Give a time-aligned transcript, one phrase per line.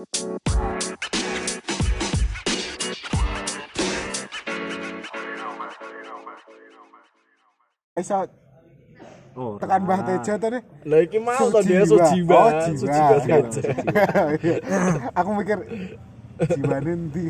[0.00, 0.32] Iso
[9.36, 10.58] Oh, tekan Mbah Tejo tadi.
[10.88, 12.96] Lah iki mau to dia so jiwa, Oh, so jiwa.
[12.96, 13.60] jiwa saja.
[14.42, 14.56] Iya.
[15.20, 15.58] Aku mikir
[16.56, 17.28] jiwane ndi.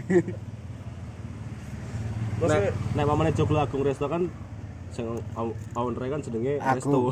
[2.38, 4.30] Terus nek nek pamane Joglo Agung Resto kan
[4.94, 5.10] sing
[5.74, 7.10] owner kan jenenge Aku.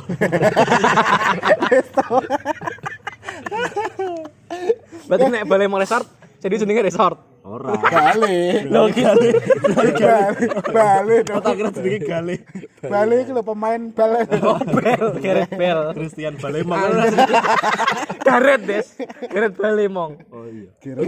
[1.66, 2.04] Resto.
[5.09, 6.07] Berarti nek balai mau resort,
[6.39, 7.18] jadi jenenge resort.
[7.49, 7.81] Ora.
[7.81, 8.68] Balik.
[8.68, 9.31] Lho gale.
[9.72, 9.96] Balik.
[10.68, 11.41] Balik dong.
[11.41, 12.36] Tak kira jenenge Gale.
[12.85, 14.13] Balik iki lho pemain bal.
[14.68, 15.81] Bel, Gareth Bell.
[15.96, 16.93] Christian Balemang.
[18.29, 18.86] Gareth Des.
[19.32, 20.13] Gareth Balemong.
[20.29, 20.69] Oh iya.
[20.77, 21.00] Kira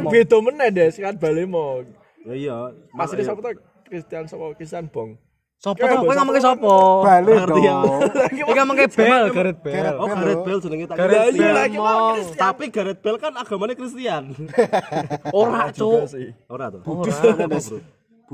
[0.00, 1.84] Mau beda meneh Des kan bale mau.
[2.24, 2.56] Ya iya.
[2.96, 3.50] Masih sapa to
[3.84, 5.20] Christian sapa Christian Bong.
[5.62, 5.94] Sopo to?
[6.02, 7.06] Kowe ngomongke sopo?
[7.06, 7.74] Ngerti ya.
[7.86, 8.02] dong.
[8.34, 9.94] Iki ngomongke Bell, Gareth Bell.
[9.94, 14.34] Oh Gareth Bale jenenge tak Gareth lagi mau Tapi Gareth Bale kan agamanya Kristen.
[15.38, 16.10] Ora, Cuk.
[16.50, 16.82] Ora tuh.
[16.82, 17.14] Ora.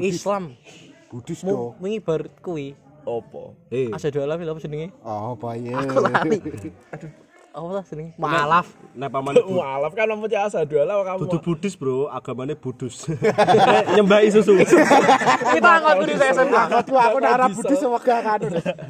[0.00, 0.56] Islam.
[1.12, 1.76] Budis dong.
[1.84, 2.72] wingi bar kuwi.
[3.04, 3.56] Opo?
[3.68, 4.88] Eh, Asyhadu alla ilaha jenenge.
[5.04, 5.68] Oh, bayi.
[5.72, 6.40] Aku lali.
[6.96, 7.27] Aduh.
[7.48, 8.12] Apa ta jenenge?
[8.20, 8.66] Maalaf.
[8.92, 11.20] nek pamane Bu- Mualaf kan namanya asa dua lah kamu.
[11.24, 12.06] Dudu Buddhis, Bro.
[12.12, 13.08] Agamanya Budus.
[13.96, 14.52] Nyembah susu.
[14.58, 16.56] Kita kudu saya SMK.
[16.84, 18.40] Aku aku nak arah budis sama gak kan.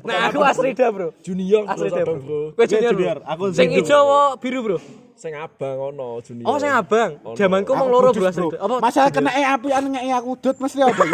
[0.03, 1.15] Nah, aku Asrida, Bro.
[1.23, 2.53] junior Asrida, Bro.
[2.56, 3.19] Kowe junior.
[3.23, 4.78] aku Sing apa biru, Bro?
[5.19, 6.47] Sing abang ono junior.
[6.47, 7.19] Oh, sing abang.
[7.39, 8.27] Zamanku mung loro, Bro.
[8.59, 8.77] Apa?
[8.83, 11.05] Masalah kena e apian ngeki aku udut mesti apa?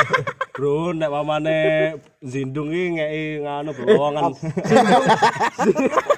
[0.55, 1.59] Bro, nek pamane
[2.25, 4.33] Zindung iki ngeki nganu bro.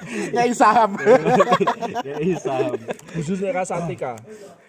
[0.07, 0.91] Ngeki saham.
[2.03, 2.55] Ya isa.
[3.13, 4.13] khususnya Kak Santika.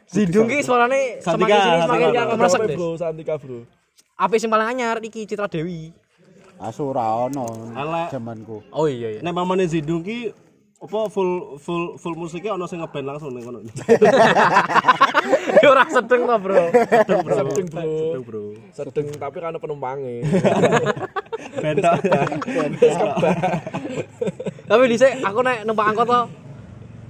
[0.08, 2.36] Zindung ki suarane Santika, semakin sini semakin Santika.
[2.36, 3.60] meresek, bro, Santika bro.
[4.16, 5.92] Apa sing paling anyar iki Citra Dewi.
[6.58, 8.08] Asu ora ono Elek.
[8.10, 8.66] zamanku.
[8.74, 9.20] Oh iya iya.
[9.22, 10.32] Nek pamane Zindung ki
[10.78, 13.60] apa full full full musiknya ono sing ngeband langsung ning kono.
[15.68, 16.64] Ora sedeng to, Bro.
[16.72, 17.36] Sedeng bro.
[17.36, 17.84] Sedeng, bro.
[17.84, 18.44] Sedeng bro.
[18.72, 20.22] Sedeng tapi kan penumpangnya.
[21.62, 21.98] Bentok.
[24.68, 26.22] Tapi dhisik aku naik numpak angkot to.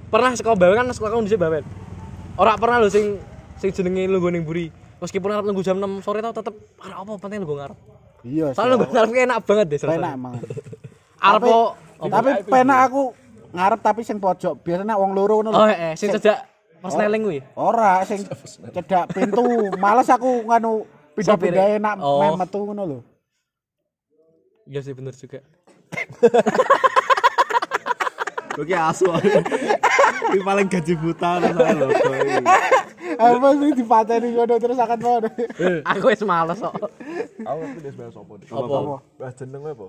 [0.08, 1.64] Pernah sekolah bawen kan sekolah aku dhisik bawen.
[2.34, 3.18] Ora pernah lho sing
[3.58, 4.70] sing jenenge lungguh ning mburi.
[4.98, 7.78] Meskipun arep nunggu jam 6 sore tau tetep ora apa penting lungguh ngarep.
[8.22, 8.46] Iya.
[8.50, 9.78] Soalnya lungguh ngarep enak banget deh.
[9.80, 10.34] Penak emang.
[11.18, 13.02] Arep Tapi- po- Tapi penak aku
[13.50, 14.54] ngarep tapi sing pojok.
[14.60, 15.58] Biasanya wong loro ngono lho.
[15.58, 16.46] Oh eh sing cedak
[16.78, 17.38] persneling kuwi.
[17.54, 18.22] Ora sing
[18.70, 19.42] cedak pintu.
[19.76, 22.38] Males aku nganu pindah-pindah enak Oh.
[22.38, 22.98] metu ngono lho.
[24.64, 25.42] Iya sih bener juga.
[28.58, 29.06] Oke asu.
[30.28, 31.86] Ini paling gaji buta lah saya lho.
[33.18, 35.28] Apa sih dipateni ngono terus akan ngono.
[35.94, 36.74] Aku wis males kok.
[37.42, 38.34] Aku dia sebenarnya sopo.
[38.36, 38.76] Apa?
[39.16, 39.86] Bah jeneng apa?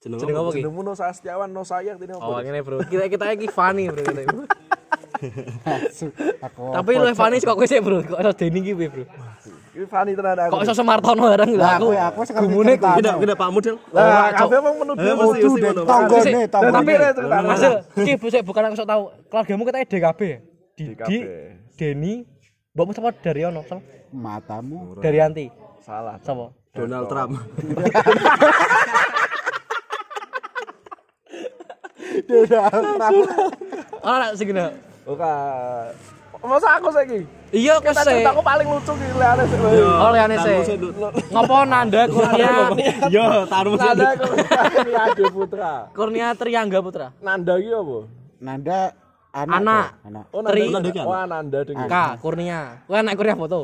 [0.00, 0.48] Jeneng Jeneng apa?
[0.52, 0.60] ki?
[0.62, 2.46] Jenengmu no Sastiawan no sayang ini Oh, apa?
[2.46, 2.78] ngene bro.
[2.86, 4.04] Kita kita iki funny bro.
[6.54, 8.00] Tapi lu funny kok kowe sih bro.
[8.04, 9.04] Kok ada Denny ki bro.
[9.70, 10.50] Ini Fani tenan aku.
[10.50, 11.86] Kok iso Semartono bareng lho Lah aku.
[11.86, 12.72] aku aku sekarang Gumune.
[12.74, 13.76] Tidak, tidak Pak Mudel.
[13.90, 15.82] Lah, Eh, mesti, Kudu mesti deh ngono.
[15.86, 16.92] tonggone Tapi.
[17.46, 19.02] Hasil, iki bosek bukan aku sok tahu.
[19.30, 20.38] Keluargamu kita DKB ya?
[20.74, 21.18] Didi.
[21.78, 22.14] Denny,
[22.74, 23.62] Mbokmu sapa Daryono?
[23.64, 23.80] Sapa?
[24.10, 24.98] Matamu.
[24.98, 25.46] Daryanti.
[25.80, 26.18] Salah.
[26.20, 26.50] Sapa?
[26.70, 27.30] Donald Trump.
[34.02, 34.64] Ora sing gini.
[36.40, 37.20] Masa aku saiki?
[37.50, 38.22] Iya aku sih.
[38.22, 39.58] aku paling lucu ki liane sih.
[40.00, 40.56] Oh liane sih.
[41.34, 42.70] Ngopo Nanda Kurnia
[43.10, 43.92] Yo, taruh saya.
[43.92, 45.72] Nanda Ade Putra.
[45.92, 47.10] Kurnia Triangga Putra.
[47.20, 47.98] Nanda ki apa?
[48.40, 48.80] Nanda
[49.34, 49.58] anak.
[49.60, 49.88] Anak.
[50.06, 50.24] Anak.
[50.32, 50.70] Oh Tri.
[50.70, 50.78] Nanda.
[50.80, 51.88] Nanda ki Oh Nanda dengan.
[51.90, 52.60] K Kurnia.
[52.88, 53.60] Kowe anak Kurnia foto.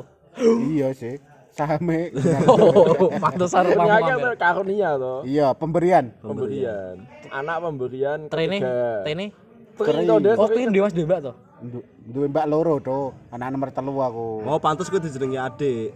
[0.69, 1.17] Iya sih.
[1.57, 2.13] Sahame.
[2.45, 5.25] Oh, pantesan rumahmu Kurnia karunia toh.
[5.25, 6.13] Iya, pemberian.
[6.21, 7.01] Pemberian.
[7.33, 9.33] Anak pemberian Trene, ketiga.
[9.77, 10.37] Des.
[10.37, 11.33] Oh, ini Dewas Dewa to.
[11.61, 13.13] Du- Duwe mbak loro to.
[13.29, 14.45] Anak nomor telu aku.
[14.45, 15.93] Oh, pantas gue dijenengi adik.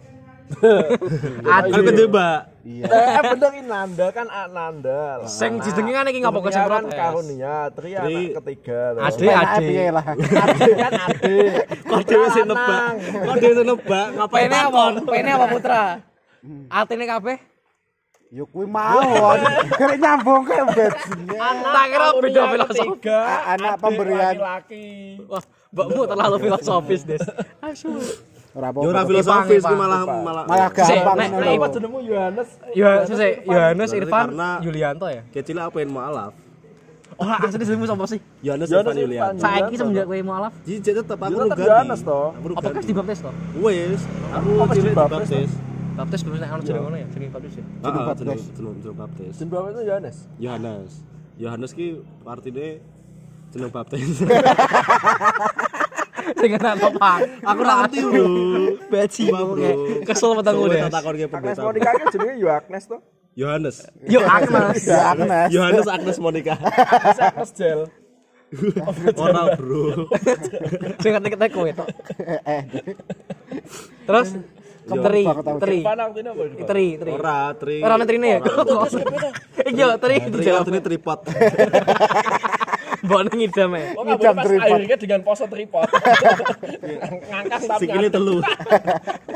[1.46, 1.70] Adik.
[1.70, 2.38] Kan gede, Mbak.
[2.66, 2.84] Iya.
[2.91, 5.22] Eh bener ini Nanda kan Nanda.
[5.22, 6.98] Sing dijenengi kan iki ngapa kok sing kan protes?
[6.98, 8.10] karunia, Tri anak
[8.42, 8.80] ketiga.
[8.98, 9.62] Penake ade.
[9.62, 10.04] piye lah.
[10.10, 11.36] Ade kan ade.
[11.91, 12.82] Kok dhewe sing nebak?
[12.98, 14.06] Kok dhewe sing nebak?
[14.18, 14.82] Ngapain apa?
[15.06, 15.84] Pene apa Putra?
[16.66, 17.36] Atine kabeh?
[18.30, 19.42] Yo kuwi mawon.
[19.74, 21.34] Kare nyambung ke bajine.
[21.34, 23.10] Tak kira beda filosofi.
[23.44, 24.34] Anak pemberian.
[24.38, 24.84] Laki-laki.
[25.27, 27.22] Wah, mbakmu terlalu filosofis, Des.
[27.59, 27.91] Asu.
[28.50, 29.09] Ora Yo ora apa-apa.
[29.09, 31.54] filosofis ku malah malah Malah gampang nek- nek.
[31.54, 32.48] Apa jenengmu Yohanes?
[32.72, 34.27] Ya, sese Yohanes Berarti Irfan
[34.60, 35.22] Yulianto ya.
[35.30, 36.30] kecil apa yang mualaf?
[37.15, 38.18] Oh, asli jenengmu sapa sih?
[38.41, 39.06] Yohanes Yohanes Irfan Irfan.
[39.06, 39.32] Yulian.
[39.38, 41.66] Saiki semenjak kowe mualaf, Jadi tetep aku tetep ganti.
[41.66, 42.00] Yohanes
[42.36, 43.30] urung apa kan dibaptis to?
[43.56, 44.00] Wes,
[44.30, 45.50] aku cilik dibaptis.
[46.00, 47.64] Baptis belum nek ono jeneng ngono ya, jeneng baptis ya.
[47.84, 48.20] Heeh, baptis.
[48.24, 49.34] jeneng jeneng jeneng baptis.
[49.36, 50.16] Jeneng bapak itu Yohanes.
[50.41, 50.92] Yohanes.
[51.36, 51.86] Yohanes ki
[52.24, 52.66] artine
[53.52, 54.08] jeneng baptis.
[56.41, 57.20] Sing kena topang.
[57.42, 58.24] Aku ora ngerti, Bro.
[58.88, 59.76] Bajingan kayak
[60.08, 60.78] kesel petang udah.
[60.86, 61.60] tak takon ke Agnes pendeta.
[61.64, 62.96] Monica ki jenenge yo Agnes to.
[63.36, 63.76] Yohanes.
[64.04, 64.80] Yo Agnes.
[64.84, 65.48] Ya Agnes.
[65.53, 66.54] Yohanes Agnes Monica.
[67.28, 67.80] Agnes gel.
[69.16, 70.08] Ora, Bro.
[70.98, 71.88] Sing ketek-ketek kowe tok.
[72.48, 72.62] Eh,
[74.08, 74.28] Terus
[74.98, 75.25] teri,
[75.63, 75.78] teri,
[76.66, 77.10] teri, teri.
[77.15, 77.77] Ora, tri.
[77.78, 78.41] Ora ana trine ya.
[79.71, 80.60] Iya, teri Tri dijawab.
[80.66, 81.19] artinya tripod.
[83.01, 83.84] Mbok nang ngidam e.
[83.97, 84.77] Ngidam tripod.
[84.77, 85.89] akhirnya dengan pose tripod.
[87.31, 88.37] Ngangkat tapi Sikile telu.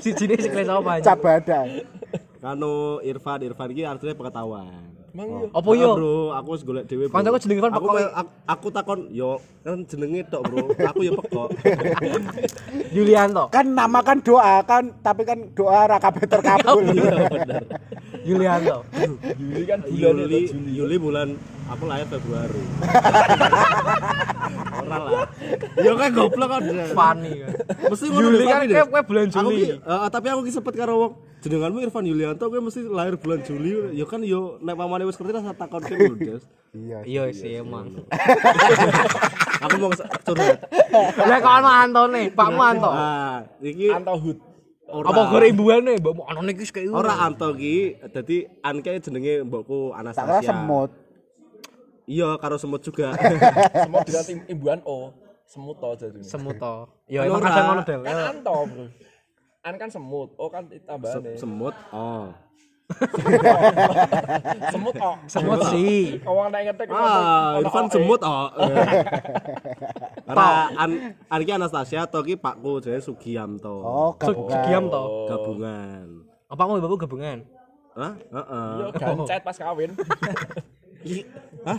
[0.05, 1.67] Sijine kena sapa badan.
[2.45, 4.94] Kanu Irfan, Irfan iki artinya pengetahuan.
[5.15, 5.47] Emang iya.
[5.55, 5.91] Apa Ah, yo?
[5.95, 7.07] Bro, aku wis golek dhewe.
[7.07, 8.11] Kancaku jenenge Irfan aku, pekok.
[8.11, 9.31] aku, aku takon yo
[9.63, 10.75] kan jenenge tok, Bro.
[10.75, 11.49] Aku yo pekok.
[12.99, 13.45] Yulianto.
[13.55, 16.83] Kan nama kan doa kan, tapi kan doa ra kabeh terkabul.
[18.29, 18.83] Yulianto.
[19.39, 20.41] Juli kan bulan Yuli.
[20.75, 21.29] Yuli bulan
[21.65, 22.63] aku lahir Februari.
[24.75, 25.25] Ora lah.
[25.81, 26.61] Yo kan goblok kok.
[26.93, 27.51] Fani kan.
[27.89, 29.63] Mesti ngono Juli deh, kan kayak kowe bulan Aku Juli.
[29.75, 33.97] eh, tapi aku ki sempet karo wong jenenganmu Irfan Yulianto kowe mesti lahir bulan Juli.
[33.97, 36.45] Ya kan yo nek pamane wis ngerti rasa takon ke lho, Des.
[36.75, 36.99] Iya.
[37.07, 38.03] Iya sih emang.
[39.65, 40.59] Aku mau curhat.
[41.17, 42.91] Lah kok ana Antone, Pakmu Anto.
[42.91, 44.39] Ah, iki Anto Hud.
[44.85, 45.11] ora.
[45.11, 49.99] Apa gore imbuane, mbokmu anone iki kayak Ora Anto ki, dadi Anke jenenge mbokku Tak
[50.03, 50.51] Anastasia.
[50.53, 50.91] semut.
[52.05, 53.17] Iya, karo semut juga.
[53.81, 55.09] Semua dengan tim- imbuhan O.
[55.45, 56.21] Semut to jadi.
[56.21, 56.75] semut to.
[57.07, 58.01] Ya Kan emang kadang ngono Del.
[58.03, 58.85] Kan Anto, Bro.
[59.61, 60.29] An kan semut.
[60.35, 61.33] O kan tambahane.
[61.43, 61.75] semut.
[61.91, 62.29] Oh.
[64.71, 65.11] Semut O.
[65.25, 66.21] Semut sih.
[66.21, 67.93] Kawang nek ngetek Ah, Irfan O-e.
[67.93, 68.49] semut oh.
[70.27, 70.91] Ora an
[71.27, 73.75] Anki Anastasia to ki pakku jenenge Sugiyanto.
[73.81, 74.85] Oh, gabungan.
[75.25, 76.07] Gabungan.
[76.45, 77.39] Apa mau bapak gabungan?
[77.95, 78.13] Hah?
[78.17, 78.69] Heeh.
[78.77, 79.93] Yo gancet pas kawin.
[81.65, 81.79] Hah?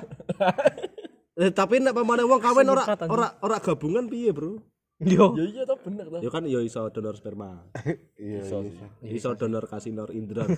[1.36, 4.64] Eh, tapi nek pamane wong kawin ora ora ora gabungan piye, Bro?
[5.04, 5.36] Yo.
[5.36, 6.24] Ya iya to bener to.
[6.24, 7.68] Ya kan ya iso donor sperma.
[8.16, 9.12] Iya, iya.
[9.12, 10.48] Iso donor kasinor indra.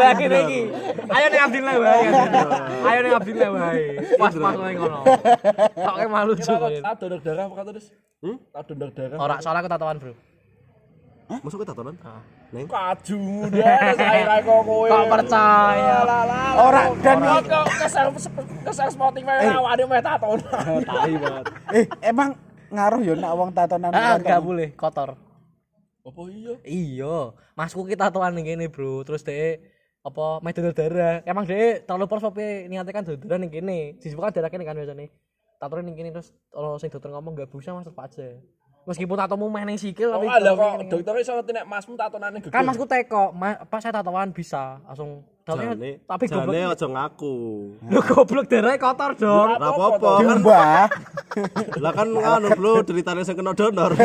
[0.00, 0.60] Lagi lagi.
[1.12, 2.08] Ayo ning Abdillah wae.
[2.88, 3.84] Ayo ning Abdillah wae.
[4.16, 4.98] Pas pas nang ngono.
[5.76, 6.80] Tok malu cuy.
[6.80, 7.92] tak donor darah apa terus?
[8.24, 8.36] Hmm?
[8.48, 9.18] Tak donor darah.
[9.20, 10.12] Ora soalnya aku tatoan, Bro.
[11.44, 11.94] Masuk ke tatonan?
[12.48, 12.64] Neng.
[12.64, 14.88] Kaju muda saya kok kowe.
[14.88, 15.96] Kok percaya?
[16.56, 17.18] Ora dan
[17.76, 18.08] kesel
[18.64, 20.40] kesel Spotify awake meh taton.
[20.88, 21.44] Tai banget.
[21.76, 22.40] eh emang
[22.72, 23.92] ngaruh ya nek wong tatonan.
[23.92, 25.20] Ah, enggak boleh kotor.
[26.08, 26.54] Apa iya?
[26.64, 29.04] Iya, masku kita tatoan ning kene, Bro.
[29.04, 29.60] Terus dhek
[30.00, 31.20] apa meh darah.
[31.28, 34.00] Emang dhek terlalu polos tapi niate kan donor darah ning kene.
[34.00, 35.12] Sisi kan darah kene kan biasane.
[35.60, 38.40] Tatoan ning kene terus kalau sing dokter ngomong enggak bisa Mas tetep aja.
[38.88, 42.40] Meskipun tatomu meh ning sikil Oh tapi ada kok dokter iso ngerti nek masmu tatonane
[42.40, 42.48] gede.
[42.48, 46.76] kan masku teko, ma, pas saya tatoan bisa langsung Jane, tapi jane goblok.
[46.76, 47.34] aja ngaku.
[47.88, 49.48] Lu goblok darahnya kotor dong.
[49.48, 50.20] Ora apa-apa kan.
[50.20, 50.84] Diubah.
[51.84, 53.92] Lah kan anu, Bro, ceritane sing kena donor.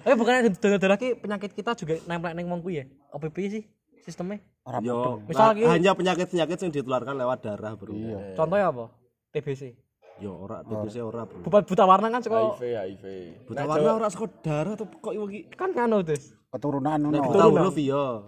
[0.00, 2.84] Eh bukannya donor darah ki penyakit kita juga nempel ning wong kuwi ya?
[3.20, 3.62] Piye sih
[4.00, 4.40] sistemnya?
[4.64, 7.92] Ora Yo, Misal nah, hanya penyakit-penyakit yang ditularkan lewat darah, Bro.
[7.92, 8.32] Iya.
[8.32, 8.88] Contohnya apa?
[9.36, 9.76] TBC.
[10.20, 11.48] Yo ora TBC ora, Bro.
[11.48, 13.04] Buta buta warna kan suka HIV HIV.
[13.48, 15.48] Buta warna ora saka darah tuh kok iki.
[15.56, 16.36] kan nganu Des.
[16.50, 17.30] keturunan Nek ngono.
[17.30, 18.04] buta huruf iya.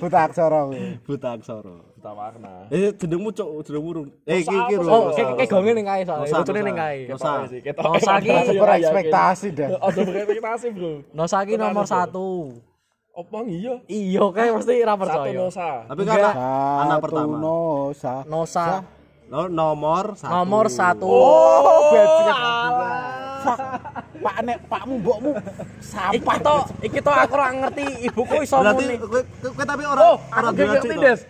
[0.00, 0.78] Buta aksara kuwi.
[1.02, 1.74] Buta aksara.
[1.98, 2.70] Buta warna.
[2.70, 4.08] Eh jenengmu cok, jenengmu rung.
[4.22, 4.88] Eh iki iki lho.
[4.88, 6.30] Oh, kayak gonge ning kae soalnya.
[6.30, 6.98] Rosa, Lucune ning kae.
[7.66, 7.82] Kita.
[7.82, 9.68] Nosa ki Berekspektasi dah.
[9.90, 10.92] Ada berekspektasi, Bro.
[11.10, 12.54] Nosa ki nomor satu.
[13.18, 13.74] Apa iya?
[13.90, 15.34] Iya kayak mesti ra Satu percaya.
[15.34, 15.68] Nosa.
[15.90, 17.36] Tapi kan anak, Satu pertama.
[17.42, 18.14] Nosa.
[18.22, 18.78] Nosa No,
[19.28, 20.30] nomor satu.
[20.30, 21.04] nomor satu.
[21.04, 22.72] Oh, bajingan.
[23.38, 23.60] Fuck.
[24.18, 25.30] Pak nek pakmu mbokmu
[25.78, 28.96] sampah to, iki to aku ora ngerti ibuku iso Berarti muni.
[28.98, 30.96] kowe tapi ora Oh, ora ngerti?
[30.98, 31.20] Des.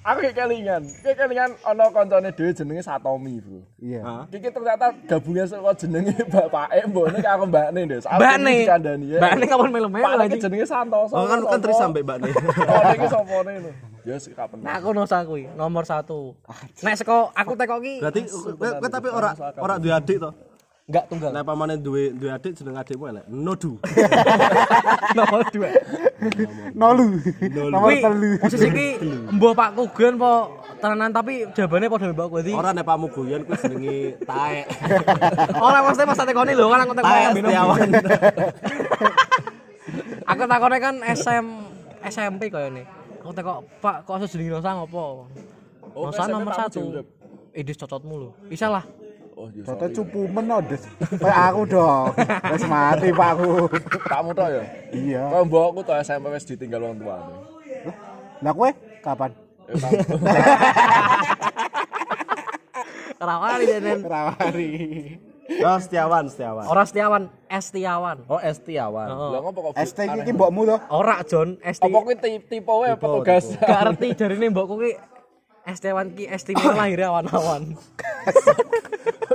[0.00, 0.82] Aku kayak kelingan.
[1.04, 3.60] Kayak kelingan ana koncone dhewe jenenge Satomi, Bro.
[3.76, 4.00] Iya.
[4.00, 4.22] Hah?
[4.32, 8.08] Iki ternyata gabungan saka jenenge bapake mbokne karo mbakne, Des.
[8.08, 8.54] Aku Mbakne.
[8.64, 9.18] dikandani ya.
[9.20, 11.12] Mbakne kapan melu-melu Pak jenenge Santoso.
[11.12, 12.32] Oh kan kan Tris sampai Mbak nih.
[12.64, 13.70] Oh, iki sopone lho.
[14.06, 14.62] Ya sik kapan.
[14.62, 16.34] Nah, aku Nosa kuwi nomor satu.
[16.82, 20.34] Nek seko aku teko ki Berarti kowe kowe tapi ora ora duwe adik toh.
[20.88, 21.30] enggak tunggal.
[21.36, 23.24] Nek pamane duwe duwe adik jeneng adikmu elek.
[23.28, 23.76] Nodu.
[25.18, 25.68] Nomor dua.
[26.72, 27.06] Nolu.
[27.52, 28.30] Nomor Kuwi telu.
[28.40, 28.88] posisi ki
[29.36, 30.32] mbah Pak Kugen po
[30.80, 32.52] tenanan tapi jawabannya padha mbak kuwi.
[32.56, 34.64] Ora nek pakmu guyon kuwi jenenge taek.
[35.68, 37.88] Ora mesti pas tekoni lho kan aku ambil Setiawan.
[40.28, 41.46] Aku takone kan SM
[42.04, 42.84] SMP kaya ini.
[43.28, 45.28] Aku teko Pak kok iso jenenge Nosa ngopo?
[45.92, 47.04] Oh, Nosa nomor satu.
[47.52, 48.32] Idis cocotmu lho.
[48.48, 48.88] Bisa lah.
[49.36, 49.68] Oh, iya.
[49.68, 50.88] Cupu menodes.
[51.20, 52.08] Kayak aku dong.
[52.56, 53.68] Wis mati pakku.
[54.08, 54.64] Kamu to ya?
[54.96, 55.22] Iya.
[55.28, 57.36] Kok mbokku to SMP wis ditinggal wong tuane.
[58.40, 58.72] Lah kowe
[59.04, 59.36] kapan?
[59.68, 59.76] Eh,
[63.20, 64.08] Rawari jenen.
[64.08, 64.72] Rawari.
[65.48, 66.64] Oh, Setiawan, Setiawan.
[66.68, 68.16] Ora Setiawan, Estiawan.
[68.28, 69.08] Oh, Setiawan.
[69.08, 69.28] Heeh.
[69.32, 70.76] Lah ngopo kok ST iki mbokmu to?
[70.92, 71.88] Ora John, Esti.
[71.88, 73.56] Apa kuwi ti- tipe wae petugas?
[73.56, 74.90] Gak ngerti jarine mbokku ki
[75.64, 77.72] Estiawan ki Estimewa lahir awan-awan.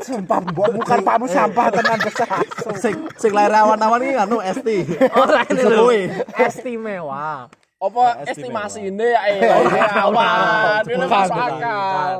[0.02, 2.46] Sumpah mbokmu kan pakmu sampah tenan besar.
[2.78, 4.68] Sing sing lahir awan-awan iki anu ST.
[5.18, 5.70] Ora ini lho.
[5.90, 6.02] Sesuai.
[6.46, 7.50] Estimewa.
[7.84, 9.60] Apa estimasi ini ya
[10.00, 10.88] awan?
[10.88, 12.14] Ini masuk akal.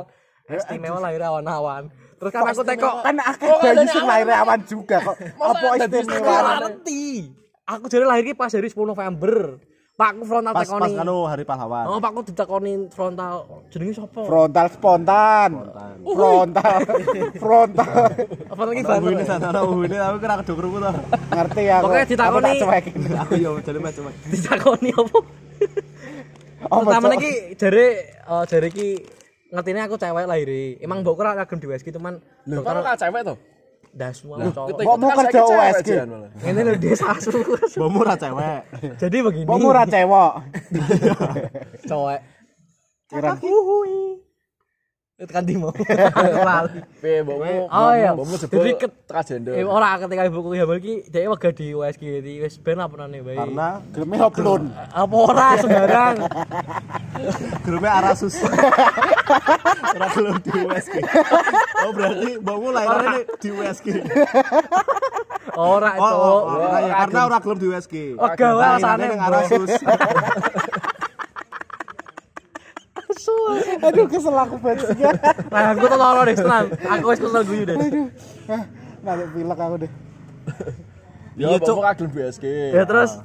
[0.50, 1.88] Estimewa lahir awan-awan.
[2.24, 4.08] Terus kan aku teko Kan akeh Oh, bayi sing awan.
[4.08, 5.16] lahir awan juga kok.
[5.36, 6.38] Apa istimewa?
[6.56, 7.04] ngerti.
[7.64, 9.60] Aku jadi lahir pas hari 10 November.
[9.94, 10.98] Pakku frontal Pas pas tekoni.
[10.98, 11.86] anu hari pahlawan.
[11.86, 13.46] Oh, pakku ditekoni frontal.
[13.70, 14.24] Jenenge sapa?
[14.24, 15.50] Frontal spontan.
[16.02, 16.78] Frontal.
[17.38, 17.94] Frontal.
[18.48, 19.12] Apa lagi banter?
[19.12, 20.90] ini sana ini aku kira kedok krungu to.
[21.30, 21.84] Ngerti aku.
[21.84, 23.00] Aku ditakoni- tak cuekin.
[23.22, 25.18] Aku yo jadi macam Ditakoni apa?
[26.64, 27.86] Oh, Pertama iki jare
[28.18, 28.88] eh, jare iki
[29.54, 30.50] ngertine aku cewek lahir.
[30.82, 33.38] Emang mbokku ora kagem di WSG teman Kan kan cewek tuh.
[33.94, 34.74] das semua cowok.
[34.74, 35.90] Mbok mau kerja USG.
[36.42, 37.30] Ini lho desa asu.
[37.78, 38.60] Bomu ra cewek.
[38.98, 39.46] Jadi begini.
[39.46, 40.32] Mbokmu ra cewek.
[41.90, 42.18] cowok.
[43.06, 43.30] Kira
[45.14, 45.70] Itu kan di mau.
[46.50, 46.82] Lali.
[46.98, 47.70] Piye mbokmu?
[47.70, 48.10] Oh iya.
[48.18, 49.54] Mbokmu Jadi jebul ket transgender.
[49.54, 53.22] Eh, ora ketika ibuku hamil ki dhek wega di USG di wis ben apa nane
[53.22, 53.38] bae.
[53.38, 54.74] Karena geleme hoplon.
[54.74, 56.16] apa ora sembarang.
[57.64, 58.34] grupnya Arasus.
[59.94, 60.94] Ora belum di USG.
[61.86, 63.86] Oh berarti bomu lahirnya di USG.
[65.54, 67.94] Ora, Oh, oh, oh, ya, karena ora gelem di USG.
[68.18, 69.06] Wega wae asane
[73.14, 73.62] Arasus.
[73.86, 74.86] Aduh kesel aku banget.
[75.54, 76.64] Nah, aku tuh loro deh, tenan.
[76.74, 77.76] Aku wis kesel guyu deh.
[79.00, 79.90] Nanti pilek aku deh.
[81.34, 81.82] Ya Iya, Cuk.
[81.82, 82.44] mbokmu kagem BSG.
[82.70, 83.18] Ya terus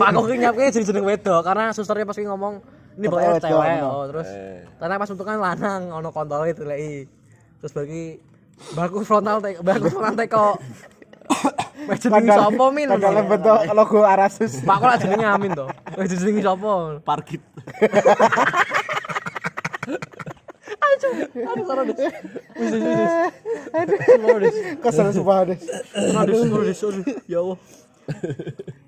[0.00, 2.64] Pak Kok ki nyapke jadi jeneng wedok karena susternya pas ngomong
[2.96, 4.64] ini pokoknya cewek oh terus Eh.
[4.80, 7.04] karena pas untuk kan lanang ono kontol itu lagi
[7.60, 8.16] terus bagi
[8.72, 10.46] baku frontal tek baku frontal teko
[11.92, 14.64] Wes jenenge sapa min Kadang bentuk logo Arasus.
[14.64, 16.72] Pak kok jenenge Amin to Wes jenenge sapa
[17.04, 17.42] Parkit.
[19.82, 21.12] Aduh
[21.84, 21.98] wis
[22.54, 23.12] wis wis
[23.74, 25.60] aduh des Kesel sumpah des
[26.14, 27.58] aduh ya Allah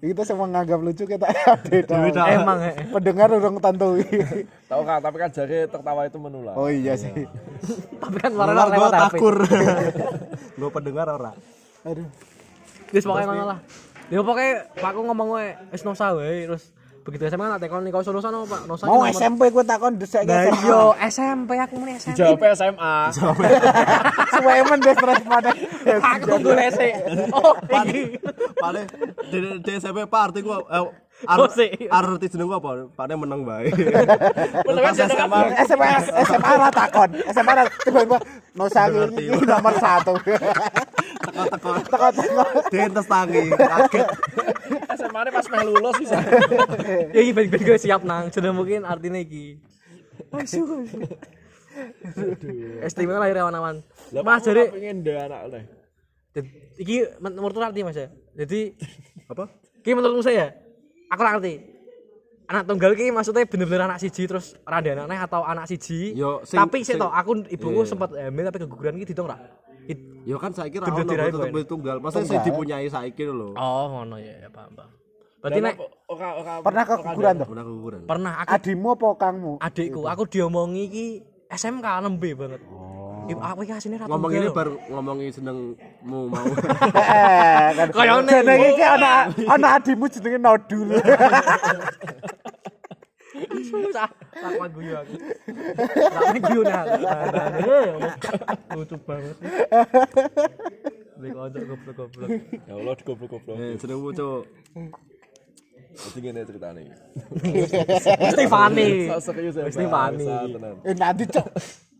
[0.04, 1.86] Kita semua nganggap lucu kita update.
[1.86, 4.04] Emang eh Pendengar udah tantui.
[4.66, 6.52] Tahu kan, tapi kan jari tertawa itu menular.
[6.58, 7.14] Oh iya sih.
[8.02, 9.36] tapi kan lewat gua HP takur.
[10.60, 11.32] Gua pendengar ora.
[11.86, 12.10] Aduh.
[12.90, 13.58] Wis pokoknya ngono lah.
[14.12, 16.74] Ya pokoknya aku ngomong wae wis nosa wae terus
[17.04, 18.61] begitu SMA tak tekon kau solusan apa Pak?
[18.64, 20.64] Nosa Mau SMP gue takon desek Nah, SMA.
[20.64, 22.16] yo SMP aku muni SMP.
[22.16, 22.94] Jawab SMA.
[24.32, 25.50] Suwemen deh terus pada.
[25.84, 26.92] Aku golek sik.
[27.30, 27.52] Oh,
[27.84, 28.16] iki.
[28.56, 28.87] Paling
[29.28, 30.80] di, di SMP Pak arti gua eh,
[31.25, 31.70] Oh, ar, sih.
[31.87, 32.90] arti jeneng apa?
[32.90, 33.70] Pakne menang bae.
[34.66, 35.88] Menang Pas SMA SMA
[36.26, 37.11] SMA ra takon.
[37.30, 38.16] SMA tiba-tiba
[39.14, 40.18] ini nomor satu.
[41.25, 42.42] teko-teko Teko-teko.
[42.66, 44.08] dientes tangi kaget.
[45.04, 46.16] SMA ini pas meh lulus bisa.
[47.12, 48.32] Ya iki ben gue siap nang.
[48.32, 49.61] Sudah mungkin artinya iki.
[50.32, 50.64] Asu.
[52.80, 53.82] Istimewa lahir awan-awan.
[54.14, 55.62] Mas jadi pengen deh anak oleh.
[56.75, 58.08] iki men- menurut arti Mas ya.
[58.34, 58.75] Jadi
[59.30, 59.46] Apa?
[59.82, 60.54] iki menurut saya
[61.11, 61.54] aku ora ngerti.
[62.44, 66.12] Anak tunggal ki maksudnya bener-bener anak siji terus ora anaknya atau anak siji.
[66.12, 67.88] Yo, sing- tapi sih toh aku ibuku Iya.
[67.88, 69.40] sempat hamil tapi keguguran ki ditung ora?
[69.86, 71.68] It- Ya kan saiki ra ono tetep Boy.
[71.68, 72.00] tunggal.
[72.00, 73.52] Maksudnya sing dipunyai saiki lho.
[73.52, 74.88] Oh, ngono ya, ya paham, paham.
[75.36, 75.76] Berarti nek.
[76.64, 77.48] Pernah keguguran tuh?
[77.52, 78.00] Pernah kuburan.
[78.08, 79.52] pernah aku Adimu apa kangmu?
[79.60, 81.06] adikku, aku diomongi ki
[81.52, 82.60] SMK 6B banget.
[82.72, 83.28] Oh.
[83.28, 84.44] Aku iki asine ra Ngomong tunggal.
[84.44, 86.44] ini baru ngomongin senengmu mau.
[87.76, 87.88] Kan.
[87.92, 88.32] Kayaknya.
[88.32, 89.10] Jenenge iki ana
[89.44, 90.88] ana adimu jenenge Nodul.
[93.66, 94.08] susah.
[94.12, 95.14] Tak kuat guyu aku.
[96.38, 96.76] Guyu nih.
[98.74, 99.36] Lucu banget.
[101.14, 102.28] Beli kocok goblok-goblok.
[102.66, 103.56] Ya Allah goblok-goblok.
[103.58, 103.78] Eh.
[105.94, 106.94] Jadi gini ceritanya.
[108.34, 109.14] Stefani.
[109.22, 109.70] Serius ya.
[109.70, 110.26] Stefani.
[110.26, 110.74] Bangsa, tenan.
[110.82, 111.48] Eh nanti cok.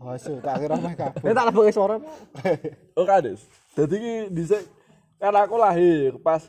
[0.05, 1.97] Wasu, tak kira mah tak lebih suara.
[2.99, 3.47] Oh kades.
[3.73, 4.27] Jadi
[5.17, 6.45] kan aku lahir pas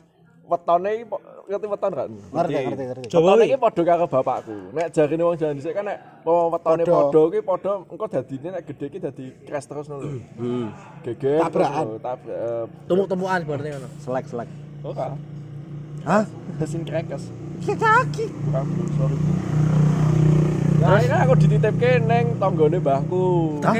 [0.46, 1.04] wetone iki
[1.46, 2.08] ngerti weton kan?
[2.10, 3.06] Ngerti, ngerti, ngerti.
[3.12, 4.56] Wetone iki padha karo bapakku.
[4.74, 6.94] Nek jarine wong jalan dhisik kan nek wong wetone Padha.
[6.96, 10.18] padha ki padha engko dadine nek gedhe ki dadi crash terus ngono lho.
[10.38, 10.68] Hmm.
[11.02, 11.40] Geger.
[11.46, 11.86] Tabrakan.
[12.30, 13.88] eh, Tumuk-tumukan berarti ngono.
[14.02, 14.48] Selek selek.
[14.86, 14.94] Oh.
[16.06, 16.24] Hah?
[16.62, 17.22] Mesin krekes.
[17.66, 18.26] Kaki.
[18.30, 19.16] Bukan, sorry.
[20.76, 23.24] Nah, akhirnya aku dititipke neng tanggane mbahku.
[23.64, 23.74] Hah?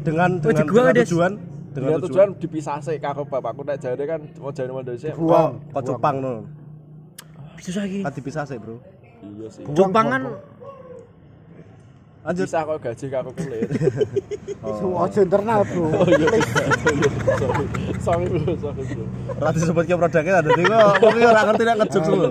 [0.00, 1.34] Dengan dengan, dibuang,
[1.70, 5.14] dengan tujuan tujuan dipisah sih karo bapakku nek jare kan mau jare mau dhisik.
[5.14, 5.62] Buang.
[5.70, 6.34] kok cupang no.
[7.54, 8.00] Bisa lagi.
[8.02, 8.76] Kan dipisah sih, Bro.
[9.20, 9.62] Iya sih.
[9.76, 10.22] Jepang kan
[12.20, 12.44] Lanjut.
[12.52, 13.68] Bisa kok gaji aku kulit.
[15.00, 15.84] Ojo internal, Bro.
[15.88, 16.28] Oh iya.
[17.40, 17.64] Sorry.
[18.00, 19.04] Sorry bro, sorry bro.
[19.40, 22.26] Ora disebut ke produknya ada dadi kok mungkin ora ngerti nek ngejok dulu.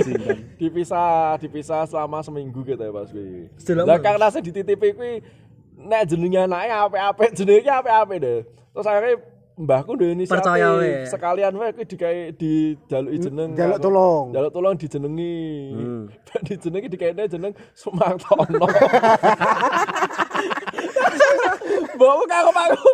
[0.00, 0.36] Simpan.
[0.56, 3.52] Dipisah, dipisah selama seminggu gitu ya Mas kuwi.
[3.84, 5.20] Lah karena saya di TTP kuwi
[5.78, 8.38] nek jenenge anake apik-apik jenenge apik-apik deh.
[8.74, 9.14] Terus akhirnya
[9.58, 10.42] mbahku duwe inisiatif.
[10.42, 11.06] Percaya wae.
[11.06, 13.50] sekalian wae kuwi digawe dijaluki jeneng.
[13.54, 14.26] Jaluk tulung.
[14.34, 15.34] jaluk tulung dijenengi.
[16.46, 18.66] Dijenengi dikaene jeneng Sumartono.
[21.98, 22.90] Bawa karo aku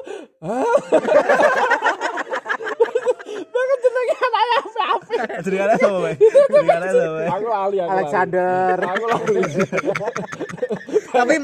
[3.53, 5.21] Banget jenenge anake apik-apik.
[5.45, 6.11] Jenengane sapa,
[7.33, 7.91] aku lali aku.
[7.93, 8.77] Alexander.
[8.81, 9.41] aku lali
[11.15, 11.35] Tapi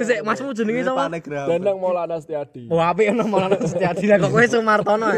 [0.00, 1.04] sik masmu jenenge sapa?
[1.28, 5.08] Danang Maulana Setiadi Oh, apik ono malah Setiadi lah kok kowe Sumartono.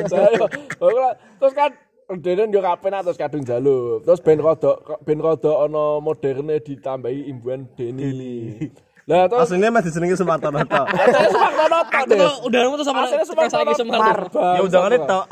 [1.38, 1.70] terus kan
[2.10, 4.02] Denen yo kapen terus kadung jaluk.
[4.02, 8.66] Terus ben rodok ben rodok ana moderne ditambahi imbuhan Deni.
[9.11, 10.87] Lah terus Aslinya masih jenenge Sumartono tok.
[10.87, 14.47] Aslinya Sumartono tok Aku udah nemu tuh sama Aslinya Sumartono.
[14.55, 15.25] Ya undangane tok.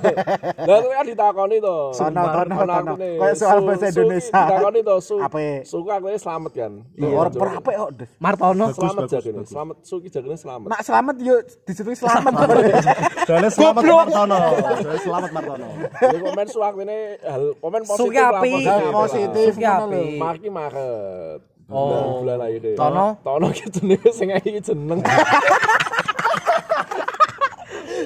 [0.70, 1.76] Lah terus kan ditakoni to.
[1.90, 2.72] Tono, tono, Ana tono.
[2.78, 4.30] aku nih, Kayak soal bahasa Indonesia.
[4.30, 5.16] Ditakoni to su.
[5.18, 5.38] Apa?
[5.66, 6.72] Suku aku ini selamat kan.
[6.94, 8.10] Iya, orang berapa kok, Des?
[8.22, 8.64] Martono.
[8.70, 9.42] Selamat jagone.
[9.42, 10.68] Selamat suki jagone selamat.
[10.70, 12.32] Nak selamat yuk dijenengi selamat.
[13.26, 14.38] Soalnya selamat Martono.
[14.62, 15.66] Soalnya selamat Martono.
[15.98, 18.50] Jadi komen su aku ini hal komen positif Suki lah, api.
[18.54, 18.90] positif.
[18.94, 22.22] Positif Suki Oh.
[22.22, 23.18] bulan lahir Tono?
[23.26, 25.02] Tono ki jenenge sing iki jeneng.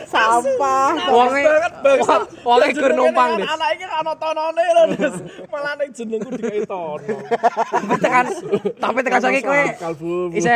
[0.09, 0.97] Sampah.
[1.13, 1.45] Wonge
[2.41, 3.45] wonge gur numpang deh.
[3.45, 5.17] Anak iki ana tonone lho, Des.
[5.53, 7.17] Malah ning jenengku dikai Tono.
[7.69, 8.27] Tapi tekan
[8.81, 10.33] tapi tekan saiki kowe Kalbu.
[10.33, 10.55] ise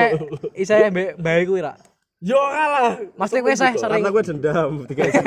[0.57, 1.77] ise mbek bae kuwi ra.
[2.25, 2.97] Yo kalah.
[3.21, 5.21] Mesti kowe sih sering Karena gue dendam isi.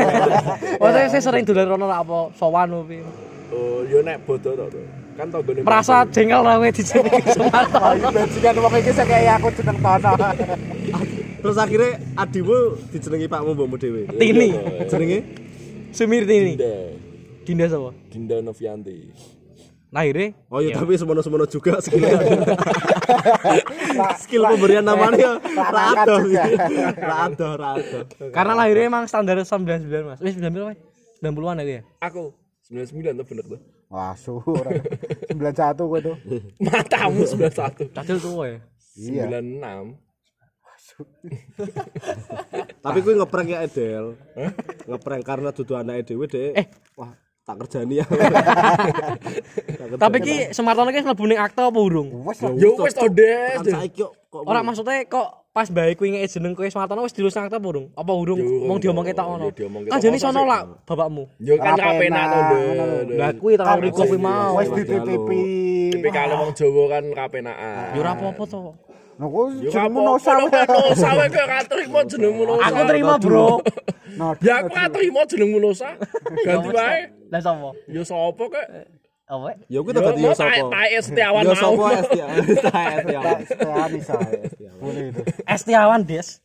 [0.81, 3.05] Maksudnya saya sering dolan rono ra apa sowan opo.
[3.53, 4.81] Oh, yo nek bodoh to.
[5.17, 5.65] Kan tanggane.
[5.65, 7.87] Merasa jengkel ra kowe dijenengi Sumartono.
[7.89, 10.11] Ayo bajingan wong iki sing kayak aku jeneng Tono.
[11.41, 12.57] Terus akhirnya adimu
[12.93, 14.01] dijenengi pakmu mbokmu dhewe.
[14.13, 14.49] Tini,
[14.85, 15.19] Jenenge
[15.89, 16.53] Sumirtini.
[16.53, 16.73] Dinda.
[17.41, 17.89] Dinda sapa?
[18.13, 18.97] Dinda Novianti.
[19.87, 22.19] Lahirnya Oh iya tapi semono-semono juga skillnya.
[24.21, 26.35] Skill pemberian namanya ya ra ada sih.
[26.99, 27.99] Ra ada, ra ada.
[28.35, 30.19] karena lahirnya emang standar 99 Mas.
[30.19, 30.75] Wis 99 apa?
[31.23, 31.81] 90-an aku ya.
[32.03, 32.23] Aku
[32.67, 33.59] 99 tuh bener tuh.
[33.87, 34.67] Wah, suhur.
[35.31, 36.17] 91 kowe tuh.
[36.65, 37.95] Matamu 91.
[37.95, 38.59] Cacil tuwa ya.
[38.99, 39.23] Iya.
[39.31, 39.95] 96.
[42.83, 44.17] Tapi kuwi ngeprank ya Edel.
[44.87, 46.51] Ngeprank karena dudu anake dhewe dhek.
[46.57, 46.67] Eh.
[46.99, 47.13] wah
[47.47, 48.05] tak kerjani ya.
[50.03, 52.11] Tapi ki Sumartono ki mlebu ning akta apa urung?
[52.59, 53.55] Yo wis to Des.
[53.55, 57.17] Kan saiki kok kok Ora maksudnya kok pas bae kuwi ngeke jeneng kowe Sumartono wis
[57.17, 57.89] dilus nang akta apa urung?
[57.97, 59.49] Apa urung Yo, mong diomongke tok ngono?
[59.49, 61.25] yo, diomongke Kan jane sono lah bapakmu.
[61.41, 62.39] Yo kan kapenak to.
[63.17, 64.61] Lah kuwi terlalu riko kuwi mau.
[64.61, 65.41] Wes dititipi.
[65.97, 67.97] Tapi kalau wong Jawa kan kapenakan.
[67.97, 68.59] Yo ora apa-apa to.
[69.17, 70.37] Nah, Yo jenengmu Nosa.
[70.45, 72.69] kan Nosa wae kok gak terima jenengmu Nosa.
[72.69, 73.49] Aku terima, Bro.
[74.45, 75.89] Ya aku gak terima jenengmu Nosa.
[76.45, 77.09] Ganti wae.
[77.33, 77.73] Lah sapa?
[77.89, 78.67] Yo sapa kek?
[79.27, 79.59] Apa?
[79.67, 80.55] Ya kuwi tak yo sapa?
[80.71, 81.59] Tae Setiawan Yo mau.
[81.59, 82.25] sapa Estia?
[82.31, 83.21] Estia.
[83.43, 84.39] Setiani saya.
[84.79, 85.21] Boleh itu.
[85.43, 86.39] Estiawan Des.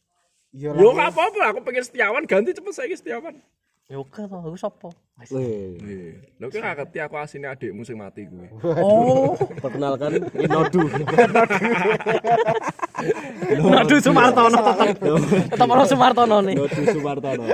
[0.50, 3.38] Iya Yo gak apa-apa, aku pengen Setiawan ganti cepet saiki Setiawan.
[3.86, 4.88] Ya oke to, aku sapa?
[5.30, 5.78] Weh,
[6.40, 8.50] Lho ki gak ngerti aku asine adikmu sing mati kuwi.
[8.66, 10.82] Oh, perkenalkan Inodu.
[13.78, 14.96] Aduh Sumartono tetep.
[15.54, 16.54] Tetep ono Sumartono nih.
[16.58, 17.44] Inodu Sumartono.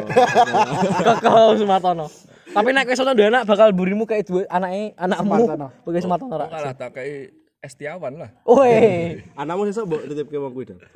[1.04, 2.06] Kekal Sumartono.
[2.48, 5.32] Tapi nek kowe sono duwe anak bakal burimu kayak duwe anake anakmu.
[5.36, 5.68] Sumartono.
[5.84, 6.46] Pakai Sumartono ra.
[6.48, 8.30] Kalah tak kayak Estiawan lah.
[8.46, 9.18] Woi.
[9.34, 10.78] Anakmu sesuk mbok titipke wong kuwi dah.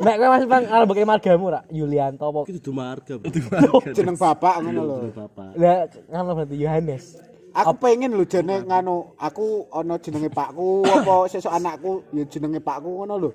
[0.00, 1.60] Nek kowe masih bang arep pakai margamu ra?
[1.68, 2.48] Yulianto apa?
[2.48, 3.14] Dudu marga.
[3.20, 3.84] Bro.
[3.96, 4.96] Jeneng bapak ngono lho.
[5.12, 5.52] Bapak.
[5.60, 7.29] Lah ngono berarti Yohanes.
[7.54, 13.02] Aku pengen lho jene nganu, aku ana jenenge pakku apa sesuk anakku ya jenenge pakku
[13.02, 13.30] ngono lho.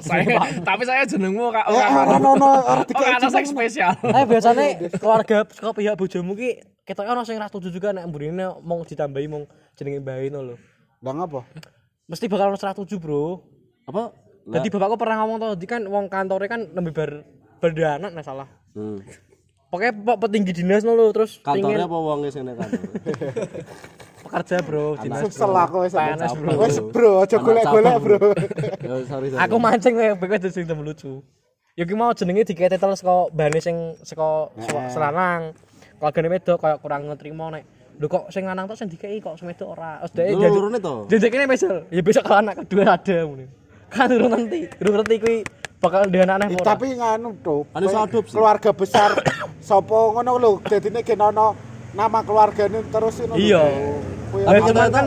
[0.00, 2.82] Saya tapi saya jenengmu kak Eh, ora ono ono ora
[3.20, 3.92] Oh, seks spesial.
[4.00, 8.56] Eh biasanya keluarga saka pihak bojomu ki ketoke ono sing ra setuju juga nek mburine
[8.64, 9.44] mau ditambahi mau
[9.76, 10.56] jenenge bayi no lho.
[11.04, 11.44] Lah ngapa?
[12.08, 13.46] Mesti bakal ono 107, Bro.
[13.86, 14.10] Apa?
[14.50, 17.10] Jadi bapakku pernah ngomong tuh, kan wong kantore kan lebih ber
[17.62, 18.48] berdana nek salah.
[18.74, 18.98] Hmm.
[19.70, 22.80] Pokoknya pe- petinggi dinas no lho terus Kantornya pingin apa sing nek kantor?
[24.30, 25.18] pekerja, Bro, dinas.
[25.26, 25.92] Sesel aku wis.
[25.94, 26.50] PNS, bro.
[26.62, 28.18] Wis bro, aja golek-golek bro.
[28.78, 29.42] Ya sorry sorry.
[29.42, 31.22] Aku mancing kowe kowe kudu sing temu lucu.
[31.74, 35.40] Ki mau jenenge diketetel saka bane sing saka saka selanang.
[35.98, 37.64] Keluargane wedok kaya kurang ngetrimo nek
[38.00, 40.00] Lho kok sing lanang tok sing dikeki kok wedok ora.
[40.08, 40.94] Terus dhek Lho, jadi lurune to?
[41.12, 41.84] Jejekne mesel.
[41.92, 43.44] Ya besok kalau anak kedua ada muni.
[43.90, 45.36] Kan urung nanti, urung ngerti kuwi
[45.82, 46.68] bakal ndek anak neh ora.
[46.72, 47.28] Tapi nganu
[47.84, 48.32] iso adopsi.
[48.32, 49.10] Keluarga besar
[49.70, 51.54] sapa ngono lho dadine gen ana
[51.94, 53.54] nama keluargane terus ini.
[53.54, 53.62] Iya.
[54.30, 54.66] Apa?
[54.66, 55.06] cuman kan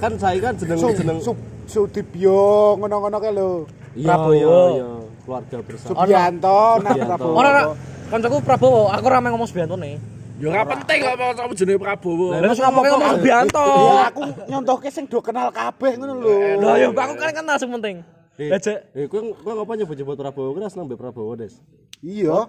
[0.00, 3.68] kan saya kan jeneng Su- jeneng Su- Sudibyo ngono-ngono kae lho.
[3.92, 4.32] iya Prabowo.
[4.32, 4.88] iya iya
[5.20, 6.92] keluarga bersama Subianto, nah.
[6.96, 7.34] Prabowo.
[7.36, 7.62] Ora ora
[8.08, 9.94] kancaku Prabowo, aku ora ngomong Subianto nih.
[10.40, 12.26] Ya ora penting kok kamu jenenge Prabowo.
[12.32, 13.64] Lah, Terus ngomong ngomong Subianto.
[13.68, 16.32] Ya aku nyontohke sing do kenal kabeh ngono lho.
[16.64, 17.96] Lah ya aku kan kenal sing penting.
[18.40, 21.60] Eh, eh kowe kowe ngapa nyebut-nyebut Prabowo kira seneng mbek Prabowo Des
[22.00, 22.48] Iya.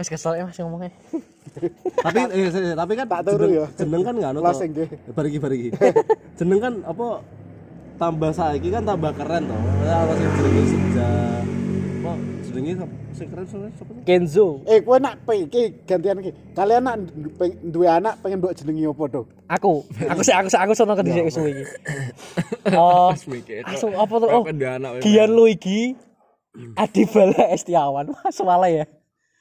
[0.00, 0.90] Wis kesel ya Mas ngomongnya.
[2.06, 3.66] tapi eh, tapi kan Tak turu jeneng, ya.
[3.76, 4.88] jeneng kan nggak Closing nggih.
[5.12, 5.68] bariki bariki
[6.38, 7.06] jeneng kan apa
[8.00, 11.42] tambah saiki kan tambah keren toh apa sing jenenge sejak
[12.02, 12.12] apa
[12.46, 12.72] jenenge
[13.12, 13.92] sing keren sapa?
[14.02, 14.64] Kenzo.
[14.66, 16.32] Eh kowe nak iki gantian iki.
[16.56, 16.96] Kalian nak
[17.62, 19.22] duwe anak pengen mbok jenengi opo to?
[19.46, 21.64] Aku, aku sih aku sih aku sono ke dhisik suwi iki.
[22.74, 24.28] Oh, asu apa tuh?
[24.32, 25.04] Oh, Kapan dia anak memang.
[25.04, 25.94] Gian Luigi
[26.74, 28.10] Adibala Estiawan.
[28.10, 28.84] Wah, salah ya.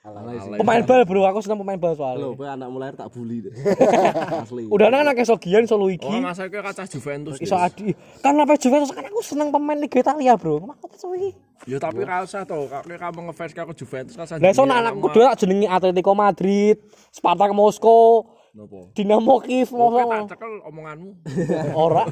[0.01, 2.33] Pemain bal bro, aku seneng pemain bal soalnya.
[2.33, 3.53] kowe anak mulai tak bully deh.
[4.41, 4.65] Asli.
[4.65, 6.09] Udah nang anak iso Gian iso Luigi.
[6.09, 7.37] Oh, masa iku kaca Juventus.
[7.37, 7.53] Iso.
[7.53, 7.93] Adi.
[8.17, 10.73] Kan apa Juventus kan aku seneng pemain Liga Italia, Bro.
[10.73, 11.37] Makanya suwi.
[11.69, 15.21] Ya tapi ra usah to, kak kamu ngefans karo Juventus kan Lah iso anak kudu
[15.21, 16.81] tak jenengi Atletico Madrid,
[17.13, 18.91] Spartak Moskow, Nopo?
[18.91, 21.23] Dinamo Kiev, mau tak cekel omonganmu.
[21.87, 22.03] ora.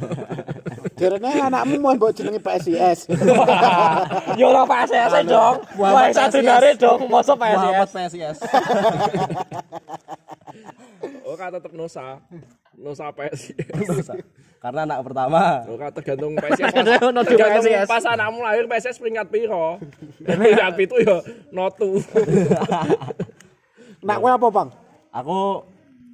[0.96, 3.12] Jarene anakmu mau mbok jenengi PSIS.
[4.40, 5.60] Ya ora PSS dong.
[5.76, 8.16] Wah, satu nare dong, masa Muhammad PSS.
[8.16, 8.38] PSIS.
[11.28, 12.24] Oh, kak tetep Nusa.
[12.80, 14.08] Nusa PSIS.
[14.64, 15.68] Karena anak pertama.
[15.68, 16.72] Oh, kak tergantung PSIS.
[16.72, 17.88] Tergantung Pas, notu tergantung PSIS.
[17.92, 19.76] pas anakmu lahir PSIS peringkat piro.
[20.24, 21.18] Peringkat itu ya
[21.52, 22.00] notu.
[24.08, 24.70] Nak kowe apa, Bang?
[25.12, 25.68] Aku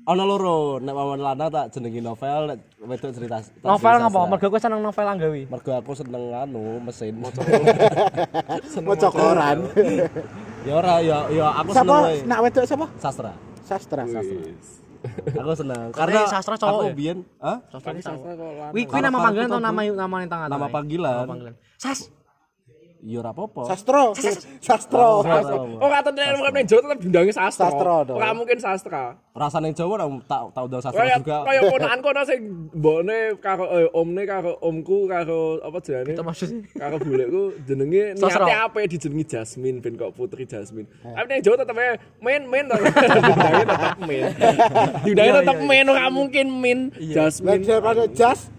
[0.06, 3.42] ono loro, nek paman lanang tak jenengi novel, nek wedok cerita.
[3.60, 4.14] Novel ngapa?
[4.14, 4.30] sastra.
[4.30, 5.42] Mergo kowe seneng novel anggawi.
[5.50, 7.14] Mergo aku seneng anu mesin.
[7.18, 9.58] Maca koran.
[10.62, 12.26] ya ora ya ya aku seneng Sapa?
[12.26, 12.86] Nak wedok sapa?
[13.02, 13.32] sastra.
[13.66, 14.04] Sastra.
[15.38, 16.94] Aku seneng Karena sastra cowok aku ya?
[16.94, 17.18] biyen?
[17.42, 18.32] Tapi sastra.
[18.74, 20.48] Wih, kuwi nama panggilan atau nama nama yang tangan?
[20.50, 21.26] Nama panggilan.
[21.78, 22.10] Sas.
[23.06, 23.70] Ya ora apa-apa.
[23.70, 24.18] Sastro.
[24.66, 25.22] Sastro.
[25.22, 25.62] Sastra.
[25.78, 27.70] Oh, kata dia bukan ning Jawa tetep diundangi sastra.
[27.70, 28.18] Sastra dong.
[28.18, 29.04] Ora mungkin sastra.
[29.30, 31.46] Rasane Jawa ora tak tak undang sastra juga.
[31.46, 32.40] kayak ponakan kono sing
[32.74, 36.18] mbokne karo eh, omne karo omku karo apa jenenge?
[36.18, 36.66] Itu maksudnya.
[36.74, 38.46] Karo bulekku jenenge Sastra.
[38.50, 40.90] niate apa dijenengi Jasmine ben kok Putri Jasmine.
[41.06, 41.78] Tapi ning Jawa tetep
[42.26, 42.76] main main to.
[42.82, 44.24] Diundangi tetep main.
[45.06, 47.62] Diundangi tetep main ora mungkin min Lah Jasmine.
[47.62, 48.50] daripada jas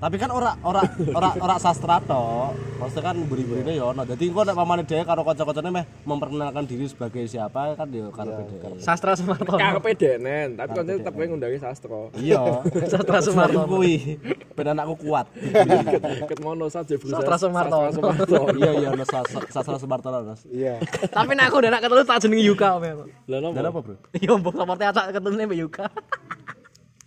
[0.00, 0.80] Tapi kan ora ora
[1.12, 2.56] ora ora sastra to.
[2.80, 4.08] Maksudnya kan beri-berine ya ono.
[4.08, 8.48] Dadi engko nek pamane dhewe karo kanca-kancane meh memperkenalkan diri sebagai siapa kan ya karepe
[8.48, 8.80] dhewe.
[8.80, 9.60] Sastra Sumartono.
[9.60, 12.08] Karepe denen, tapi kan tetep kowe ngundangi sastra.
[12.16, 12.64] Iya.
[12.96, 14.16] Sastra Sumartono kuwi.
[14.56, 15.28] Ben anakku kuat.
[16.24, 16.96] Ket mono saja.
[16.96, 17.92] Sastra Sumartono.
[17.92, 18.48] Sastra Sumartono.
[18.60, 20.32] Iya iya ono sastra sastra Sumartono.
[20.48, 20.80] Iya.
[21.12, 22.80] Tapi nek aku udah nak ketelu tak jenengi Yuka.
[23.28, 23.60] Dan nopo?
[23.60, 23.96] apa, Bro?
[24.16, 25.86] Iya, mbok seperti acak ketelu Mbak Yuka.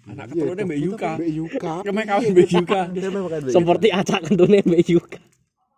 [0.04, 1.12] Anak keturunnya Mbak Yuka.
[1.16, 1.74] Mbak Yuka.
[1.88, 2.82] Kemek kawin Mbak Yuka.
[3.48, 5.20] Seperti acak ketelu Mbak Yuka.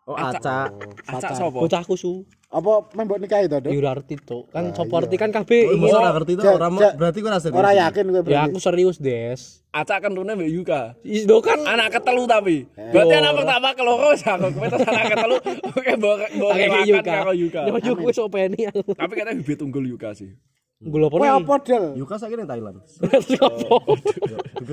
[0.06, 0.70] Oh, Aca.
[1.10, 1.58] Acak sapa?
[1.66, 2.30] Bocahku su.
[2.54, 3.74] Apa membok nikahi to, Dok?
[3.74, 4.46] Ya ora arti to.
[4.54, 6.46] Kan seperti kan kabeh Oh, masa ora ngerti to?
[6.46, 7.58] Ora berarti kowe ora serius.
[7.58, 9.66] Ora yakin kowe Ya aku serius, Des.
[9.74, 10.82] Acak kenturunnya Mbak Yuka.
[11.02, 12.70] Isdo kan Anak ketelu tapi.
[12.78, 15.36] Berarti anak pertama keloro wis aku kowe terus anak ketelu
[15.74, 16.52] oke mbok mbok
[16.86, 17.02] Yuka.
[17.02, 17.62] karo Yuka.
[17.66, 18.94] Yo kuwi sok peni aku.
[18.94, 20.38] Tapi katanya bibit unggul Yuka sih.
[20.84, 21.96] Gula Kowe apa, Del?
[21.96, 22.84] Yuka saiki ning Thailand.
[22.84, 23.78] Apa?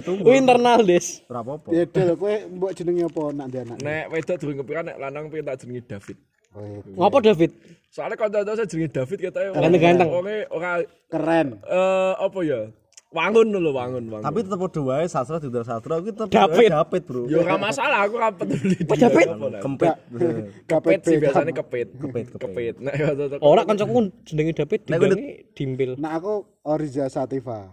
[0.03, 0.23] Tunggu.
[0.27, 1.23] Kuwi internal, Des.
[1.31, 1.71] Ora apa-apa.
[1.71, 3.77] Ya, Del, kowe mbok jenengi apa nak ndek anak?
[3.79, 6.19] Nek wedok durung kepikiran nek lanang pengen tak jenenge David.
[6.99, 7.51] Ngapa David?
[7.95, 10.09] Soalnya kanca-kanca saya jenenge David katanya Ganteng-ganteng.
[10.11, 10.71] Oke, ora
[11.07, 11.49] Keren.
[11.71, 12.61] eh apa ya?
[13.13, 14.25] Wangun lho wangun wangun.
[14.25, 17.21] Tapi tetep padha wae sastra di sastra iki tetep wae David, Bro.
[17.29, 18.77] Ya ora masalah, aku ora peduli.
[18.89, 19.29] David?
[19.61, 19.95] Kempit.
[20.65, 21.89] Kepit sih biasanya kepit.
[21.93, 22.75] Kepit, kepit.
[22.81, 23.39] Nek tetep.
[23.45, 25.91] Ora kancaku jenenge David dibangi dimpil.
[26.01, 27.69] Nah aku Oriza Sativa.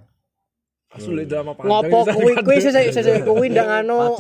[0.97, 1.69] Sulit drama panjang.
[1.69, 4.17] Ngopo kuwi kuwi sesek sesek kuwi ndak anu.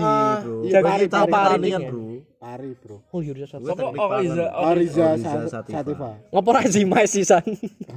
[0.69, 2.01] Iya, jaga pari, Bro.
[2.39, 2.97] Pari, Bro.
[3.09, 3.65] Oh iya satu.
[3.67, 4.45] Sopo oh Iza.
[4.53, 5.75] Oriza Oriza Sa- Sativa.
[5.81, 6.09] Sativa.
[6.29, 7.41] Ngopo ra Zima sisan?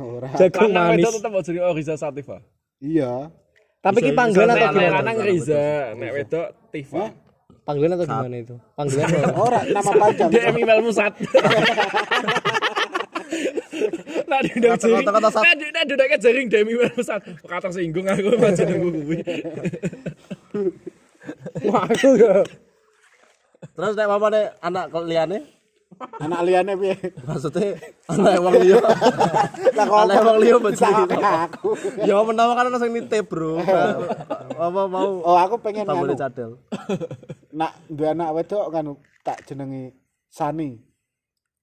[0.00, 0.32] Ora.
[0.40, 1.04] Jagung Lanang manis.
[1.04, 2.40] tetep mau jenenge Oriza Sativa.
[2.82, 3.30] Iya.
[3.82, 4.98] Tapi ki panggilan atau Nek nek gimana?
[4.98, 7.04] lanang Riza, nek wedok Tifa.
[7.62, 8.54] Panggilan atau gimana itu?
[8.74, 9.30] Panggilan apa?
[9.38, 10.30] Ora nama panjang.
[10.34, 11.12] DM email musat.
[14.26, 15.02] Nah, di udah jaring.
[15.02, 15.42] Kata-kata sat.
[15.46, 17.20] Nah, di nah, di udah jaring DM email musat.
[17.46, 19.18] Kata singgung aku aja nunggu kuwi.
[21.70, 22.42] Wah, aku ya.
[23.72, 25.38] Terus nek mamane anak liyane
[26.20, 26.94] Anak liane piye?
[27.26, 27.76] maksudnya
[28.08, 28.78] anak wong liya.
[29.76, 29.88] Anak
[30.24, 31.16] wong liya jenenge.
[31.18, 31.70] aku.
[32.02, 33.58] Ya menawa kan ana sing nitip, Bro.
[34.56, 36.20] Apa mau Oh, aku pengen tambone anu.
[36.20, 36.50] cadel.
[37.52, 38.84] Nak duwe anak wedok kan
[39.22, 39.92] tak jenengi
[40.28, 40.80] Sani.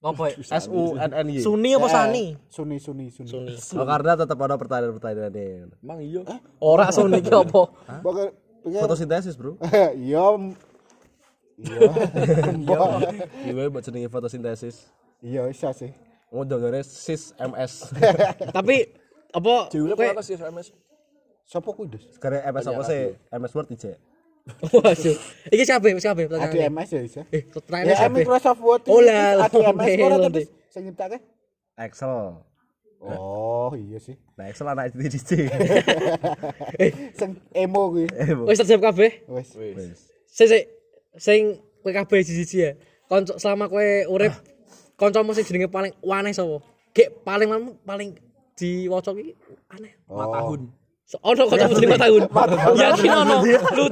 [0.00, 0.32] Ngopo?
[0.32, 1.44] S U N N Y.
[1.44, 2.32] Suni apa Sani?
[2.48, 3.28] Suni Suni Suni.
[3.28, 3.52] Suni.
[3.76, 5.76] Oh, karena tetap ada pertanyaan-pertanyaan ini.
[5.84, 6.22] Emang iya.
[6.56, 7.68] Ora Suni ki apa?
[8.60, 9.60] Fotosintesis, Bro.
[10.00, 10.24] iya
[11.60, 11.80] iya
[13.46, 14.88] Iya, buat jenenge fotosintesis.
[15.20, 15.92] iya bisa sih.
[16.30, 17.90] Mau dongane sis MS.
[18.56, 18.86] Tapi
[19.30, 20.72] apa kowe apa sih SMS?
[21.44, 22.06] Sopo kuwi, Des?
[22.14, 23.00] Sekarang MS apa sih?
[23.34, 23.92] MS Word ije.
[24.70, 25.16] Waduh.
[25.50, 25.86] Iki siapa?
[25.98, 26.20] Siapa?
[26.24, 27.20] ADMS ya bisa.
[27.28, 28.16] Eh, Ya pertanyaannya siapa?
[28.16, 28.82] Microsoft Word.
[28.86, 31.18] Oh, lah, ADMS lah, ora lah, terus sing nyiptake.
[31.76, 32.40] Excel.
[33.00, 34.14] Oh, iya sih.
[34.38, 35.30] Nah, Excel anak itu DJ.
[37.18, 38.06] Sing emo kuwi.
[38.46, 39.24] Wis terjawab kabeh.
[39.26, 39.50] Wes.
[39.58, 39.98] Wis.
[40.30, 40.62] Sing sing
[41.16, 42.70] sing kowe kabeh siji ya.
[43.10, 44.34] Konco selama kowe urip
[44.94, 46.62] kancamu sing jenenge paling aneh sapa?
[46.94, 48.08] Gek paling paling paling
[48.54, 49.34] diwaca iki
[49.74, 49.92] aneh.
[50.06, 50.70] Matahun.
[51.08, 52.22] So, ono kancamu jenenge Matahun.
[52.78, 53.34] Yakin ono.
[53.74, 53.84] Lu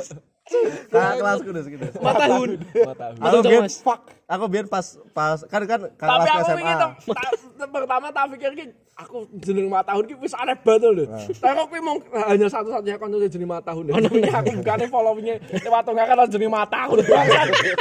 [0.88, 1.84] Kakak kelasku deh segitu.
[1.98, 2.50] Matahun.
[2.58, 3.16] Matahun.
[3.20, 3.62] Aku biar.
[3.68, 4.00] Fuck.
[4.26, 6.60] aku biar pas pas kan kan kakak Tapi aku SMA.
[6.60, 7.32] iki tuh, ta-
[7.70, 11.04] pertama tak pikir ki aku jeneng Matahun ki wis aneh banget lho.
[11.08, 13.88] Tapi kok kuwi mung hanya satu-satunya konco jeneng Matahun.
[13.88, 16.98] Ono aku bukane follow-nya lewat tongga kan jeneng Matahun.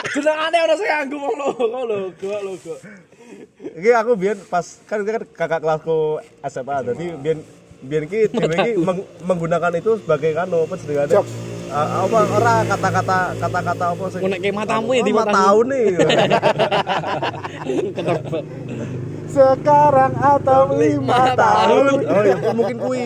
[0.09, 2.79] Jenengane ono sing nganggo wong loro lho, gak lho, gak.
[3.75, 5.97] Iki aku biar pas kan kan kakak kelasku
[6.43, 6.75] SMA.
[6.85, 7.37] Jadi biar
[7.77, 11.11] biar ki dhewe ki meng- menggunakan itu sebagai kanu apa jenengane?
[11.67, 14.19] Ah, apa ora kata-kata kata-kata apa sih?
[14.23, 15.35] Ngonek ke matamu ya di Lima matamu.
[15.35, 15.85] tahun nih.
[19.27, 21.83] Sekarang atau lima tahun.
[22.15, 23.05] oh ya mungkin kui.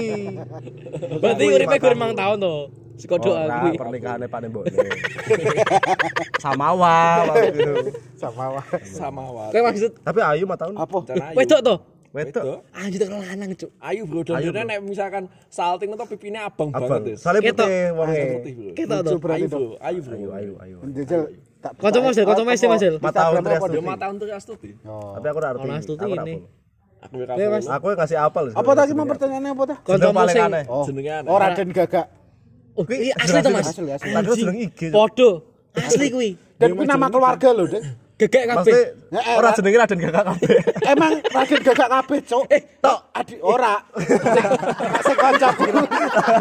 [1.18, 2.56] Berarti uripe gur 5 tahun to.
[3.02, 3.50] Sekodok Oh, aku.
[3.50, 4.70] nah, pernikahannya Pak Nembone.
[6.44, 7.74] Samawa waktu itu.
[8.14, 8.66] Sama wah.
[8.86, 9.50] Sama wae.
[9.50, 10.74] Kowe maksud Tapi ayu 5 tahun.
[10.78, 10.98] Apa?
[11.34, 11.76] wedok to?
[12.12, 12.68] Wedok.
[12.76, 13.72] Anjir tak lanang, Cuk.
[13.80, 17.00] Ayo bro, dia nek misalkan salting atau pipinya abang Abang.
[17.00, 17.16] banget ya.
[17.24, 17.68] Soalnya Ketok.
[17.72, 18.24] putih wonge.
[18.36, 18.72] Putih bro.
[18.76, 19.04] Kita to.
[19.08, 19.20] Dong.
[19.24, 19.64] bro, ayo bro.
[19.80, 20.02] Ayu
[20.36, 20.76] ayu ayu.
[20.92, 21.22] Jajal
[21.62, 22.82] tak Kanca Mas, kanca Mas, Mas.
[22.84, 23.80] Lima tahun Dia Tuti.
[23.80, 24.70] mata untuk astuti.
[24.84, 25.16] Oh.
[25.16, 25.64] Tapi aku ora ngerti.
[25.64, 26.36] Ono Astuti ini.
[27.02, 27.66] Aku ya Oke, Mas.
[27.72, 28.46] Aku ngasih apel.
[28.52, 29.64] Apa tadi mau pertanyaannya apa
[30.28, 30.64] sing aneh.
[30.68, 30.84] Oh.
[30.84, 31.30] Jenenge aneh.
[31.32, 32.08] Oh, Raden Gagak.
[32.76, 33.68] Oh, iya asli to, Mas.
[33.72, 34.12] Asli asli.
[34.12, 34.80] Tadi jeneng IG.
[34.92, 35.30] Podo.
[35.80, 36.30] Asli kuwi.
[36.60, 37.84] Dan kuwi nama keluarga loh, Dek.
[38.22, 38.82] Gegek kabeh.
[39.18, 40.50] Eh, ora Ra- jenenge Raden Kakak kabeh.
[40.94, 42.44] Emang Raden Gagak kabeh, Cuk.
[42.48, 43.82] Eh, tok adik ora.
[45.06, 45.66] Sing kancaku.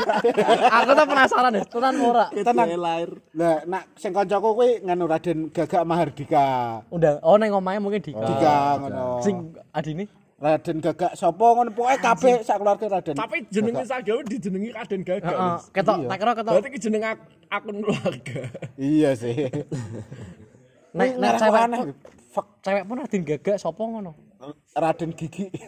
[0.77, 2.27] Aku tuh penasaran deh, tenan ora.
[2.31, 2.69] Tenang.
[2.77, 3.11] lahir.
[3.33, 6.47] Lah, nak sing kancaku kuwi nganu Raden Gagak Mahardika.
[6.89, 8.21] Udah, oh neng omahe mungkin Dika.
[8.21, 9.25] Dika ngono.
[9.25, 10.05] Sing adine.
[10.37, 13.17] Raden Gagak sapa ngono pokoke kabeh sak keluarga Raden.
[13.17, 15.33] Tapi jenenge Sagawa dijenengi Raden Gagal.
[15.33, 16.53] Heeh, ketok tak kira ketok.
[16.57, 18.41] Berarti ki jeneng ak- akun keluarga.
[18.77, 19.49] Iya sih.
[20.95, 21.81] Nek nek cewek aneh.
[22.31, 24.15] fuck cewek pun adin gagak sapa ngono.
[24.73, 25.51] Raden Gigi.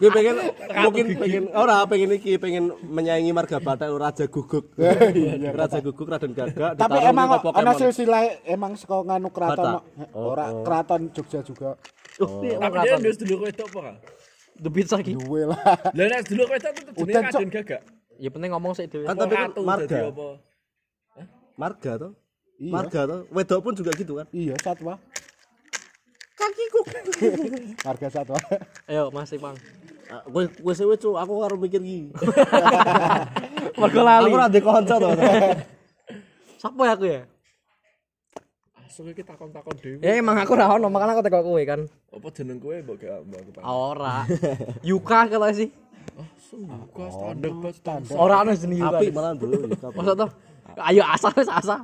[0.00, 0.36] Gue pengen
[0.80, 4.72] mungkin pengen ora pengen iki pengen menyaingi marga Batak Raja Guguk.
[5.60, 10.08] Raja Guguk Raden Gagak Tapi emang ana silsilah emang saka nganu keraton Batak.
[10.16, 11.76] ora keraton Jogja juga.
[12.16, 13.96] Tapi dia ndes dulu wedok apa kan?
[14.60, 15.12] The pizza iki.
[15.16, 15.60] Duwe lah.
[15.96, 17.36] Lah nek dulu jenenge Udan, Cok.
[17.36, 17.80] Raden Gagak.
[18.20, 19.04] Ya penting ngomong sik dhewe.
[19.04, 19.98] Kan tapi marga.
[20.08, 20.28] apa?
[21.60, 22.12] Marga toh?
[22.60, 22.72] Iya.
[22.76, 23.20] Marga toh?
[23.32, 24.28] Wedok pun juga gitu kan?
[24.36, 25.00] Iya, satwa.
[26.36, 26.80] Kakiku.
[27.88, 28.36] Marga satwa.
[28.84, 29.56] Ayo Mas Ipang.
[30.28, 32.12] Gue gue sewe cu, aku karo mikir iki.
[33.80, 34.28] Mergo lali.
[34.28, 35.08] Aku ora ndek kanca to.
[36.60, 37.22] Sapa ya aku ya?
[38.84, 40.04] Asu iki takon-takon dhewe.
[40.04, 41.80] Ya emang aku ora ono, makanya aku teko kowe kan.
[42.12, 44.28] Apa jeneng kowe mbok gak mbok aku Ora.
[44.84, 45.72] Yuka kalau sih.
[46.36, 48.14] Suka standar banget standar.
[48.20, 48.98] Ora ono jeneng Yuka.
[49.00, 49.56] Api malah dulu.
[49.72, 50.30] Maksud tuh
[50.78, 51.82] Ayo asa wis asa.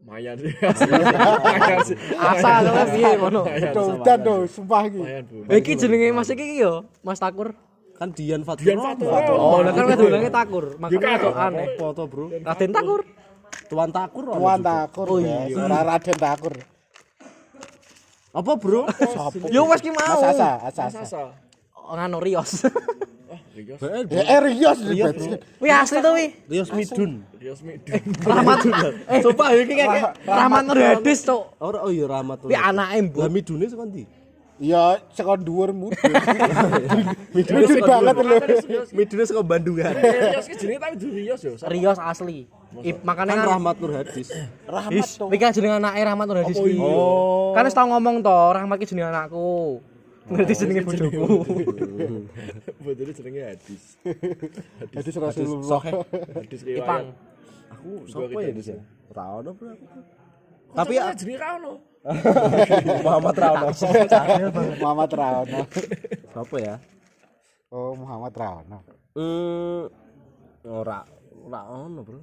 [0.00, 0.52] Mayan sih.
[1.44, 1.96] Mayan sih.
[2.16, 3.40] Asa kalau piye ngono.
[3.46, 5.00] Tuh, dan tuh, sumpah iki.
[5.00, 5.36] Mayan, Bu.
[5.46, 7.52] Iki jenenge Mas iki yo, Mas Takur.
[8.00, 8.64] Kan Dian Fatur.
[8.64, 9.12] Dian Fatur.
[9.36, 10.64] Oh, lah kan wedonange Takur.
[10.80, 11.66] Makanya kok aneh.
[11.76, 12.26] Apa to, Bro?
[12.32, 13.00] Raden Takur.
[13.68, 14.24] Tuan Takur.
[14.24, 14.60] Tuan.
[14.64, 15.06] Takur.
[15.20, 15.54] guys.
[15.54, 16.54] Ora Raden Takur.
[18.30, 18.82] Apa, Bro?
[19.52, 20.16] Yo wes ki mau.
[20.16, 20.82] Mas Asa, Asa.
[20.88, 21.22] Asa.
[21.90, 22.62] Ngano Rios.
[23.50, 23.78] Rios.
[24.08, 25.42] Ya, eh Rios ribet.
[25.58, 26.26] Wi asli to wi.
[26.48, 27.12] Rios Midun.
[27.36, 27.76] Rios mi.
[28.22, 28.58] Rahmat.
[29.10, 31.42] Eh, sumpah iki kayak Rahmat Nur Hadis, Cuk.
[31.60, 32.46] Ora oh iya Rahmat.
[32.46, 33.28] Wi anake Lah mbok.
[33.28, 34.04] Midune saka ndi?
[34.60, 35.96] Ya, sekon dhuwur mudun.
[37.34, 38.36] Mudun banget lho.
[38.92, 39.92] Midune saka Bandungan.
[39.96, 41.52] Rios ki jenenge tapi Rios yo.
[41.64, 42.44] Rios asli.
[42.84, 44.28] I, makanya Kan kan Rahmat Nur Hadis.
[44.68, 45.26] Rahmat tuh.
[45.32, 46.56] iki kan jeneng anake Rahmat Nur Hadis.
[46.78, 47.56] Oh.
[47.56, 49.80] Kan wis tau ngomong to, Rahmat ki jeneng anakku.
[50.30, 51.24] Ngerti jenenge bojoku.
[52.84, 53.82] Bodone jenenge Hadis.
[54.94, 55.80] Hadis Rasulullah.
[56.38, 56.86] Hadis riwayat.
[56.86, 57.06] Ipang.
[57.70, 58.78] Aku sapa ya Dis ya?
[59.10, 59.74] Ora ono, Bro.
[60.74, 61.72] Tapi ya jenenge ra ono.
[63.04, 63.66] Muhammad Rano.
[64.80, 65.60] Muhammad Raono.
[66.32, 66.74] Sapa ya?
[67.68, 68.78] Oh, Muhammad Raono.
[69.12, 69.84] Hmm,
[70.64, 71.04] ora
[71.44, 72.20] ora ono, Bro.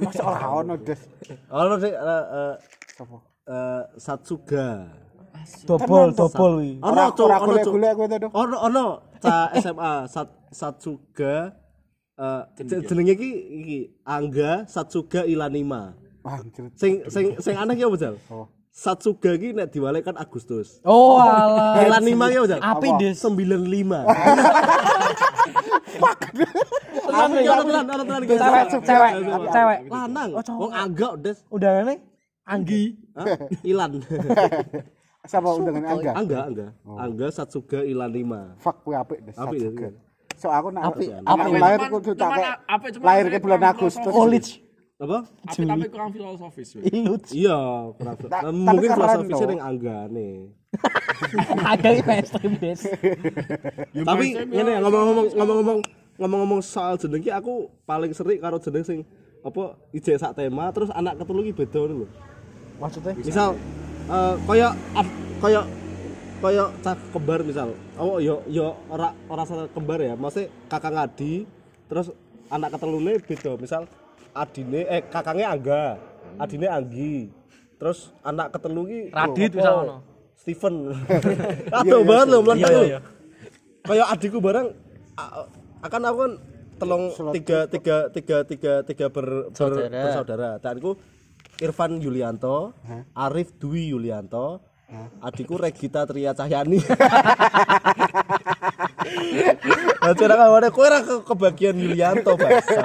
[0.00, 1.00] Masa ora ono, Des?
[1.50, 2.54] Ono sih eh, eh,
[2.96, 3.16] Sopo?
[3.46, 4.88] eh, Satsuga.
[5.68, 6.70] Dobol, dobol wi.
[6.80, 7.72] Ono ora ono cuk.
[7.76, 8.16] golek-golek kowe to.
[8.24, 8.30] Dok.
[8.32, 8.84] Ono ono
[9.20, 11.52] ca SMA Sat, Satsuga
[12.18, 12.42] eh
[12.88, 13.30] jenenge iki
[13.62, 15.94] iki Angga Satsuga Ilanima.
[16.76, 18.14] Sing sing sing aneh ki apa, Jal?
[18.72, 20.80] Satsuga ki nek diwalek kan Agustus.
[20.86, 21.84] Oh alah.
[21.84, 22.60] Ilanima ki apa, Jal?
[22.62, 23.16] Api des.
[23.18, 24.08] 95.
[27.08, 27.44] Tenang nih.
[27.48, 28.22] Ono tenan, ono tenan.
[28.28, 29.12] Cewek, cewek,
[29.52, 29.78] cewek.
[29.88, 30.30] Lanang.
[30.36, 30.42] Oh.
[30.66, 31.38] Wong Angga Des.
[31.48, 31.98] Udah nih.
[32.48, 32.96] Anggi.
[33.64, 34.00] Ilan.
[35.26, 36.12] Siapa undangan Angga?
[36.14, 36.66] Angga, Angga.
[36.86, 38.54] Angga Satsuga Ilanima.
[38.62, 39.34] Fuck kuwi apik deh.
[39.34, 39.90] Satsuga.
[40.38, 41.58] So aku nak Apik, apik.
[41.58, 42.30] lahir kudu tak
[43.02, 43.98] lahir ke bulan Agustus.
[43.98, 44.14] filosofis.
[44.14, 44.50] College.
[44.98, 45.18] Apa?
[45.26, 46.68] Tapi tapi kurang filosofis.
[47.34, 47.58] Iya,
[47.98, 48.14] kurang.
[48.30, 50.34] Nah, mungkin filosofisnya yang Angga nih.
[51.58, 52.80] Ada yang mainstream des.
[54.06, 55.78] Tapi ngene ngomong-ngomong ngomong-ngomong
[56.18, 58.98] ngomong-ngomong soal jeneng ki aku paling sering karo jeneng sing
[59.42, 62.06] apa ijek sak tema terus anak ketelu ki beda ngono lho.
[62.78, 63.12] Maksudnya?
[63.18, 63.58] Misal
[64.08, 65.60] eh kaya ad- kaya
[66.38, 67.74] kaya cah kembar misal.
[67.98, 71.44] Oh yo yo ora ora kembar ya, maksudnya kakak ngadi
[71.88, 72.10] terus
[72.48, 73.52] anak ketelune beda.
[73.56, 73.82] Misal
[74.32, 75.84] adine eh kakangnya Angga,
[76.38, 77.16] adine Anggi.
[77.78, 79.96] Terus anak ketelu ki Radit bisa ono.
[80.34, 80.74] Steven.
[81.78, 82.82] Aduh banget loh meledak Iya, lho.
[83.92, 84.04] iya.
[84.10, 84.74] Adikku bareng
[85.82, 86.32] akan aku kan
[86.78, 89.86] telung tiga tiga tiga tiga tiga ber, ber, Saudara.
[89.90, 90.50] bersaudara.
[90.58, 90.98] Danku
[91.58, 92.72] Irfan Yulianto,
[93.14, 94.60] Arif Dwi Yulianto,
[95.22, 96.78] adikku Regita Tria Cahyani.
[99.98, 102.80] Nah, cara kawane kowe ora ke- kebagian Yulianto, bangsa.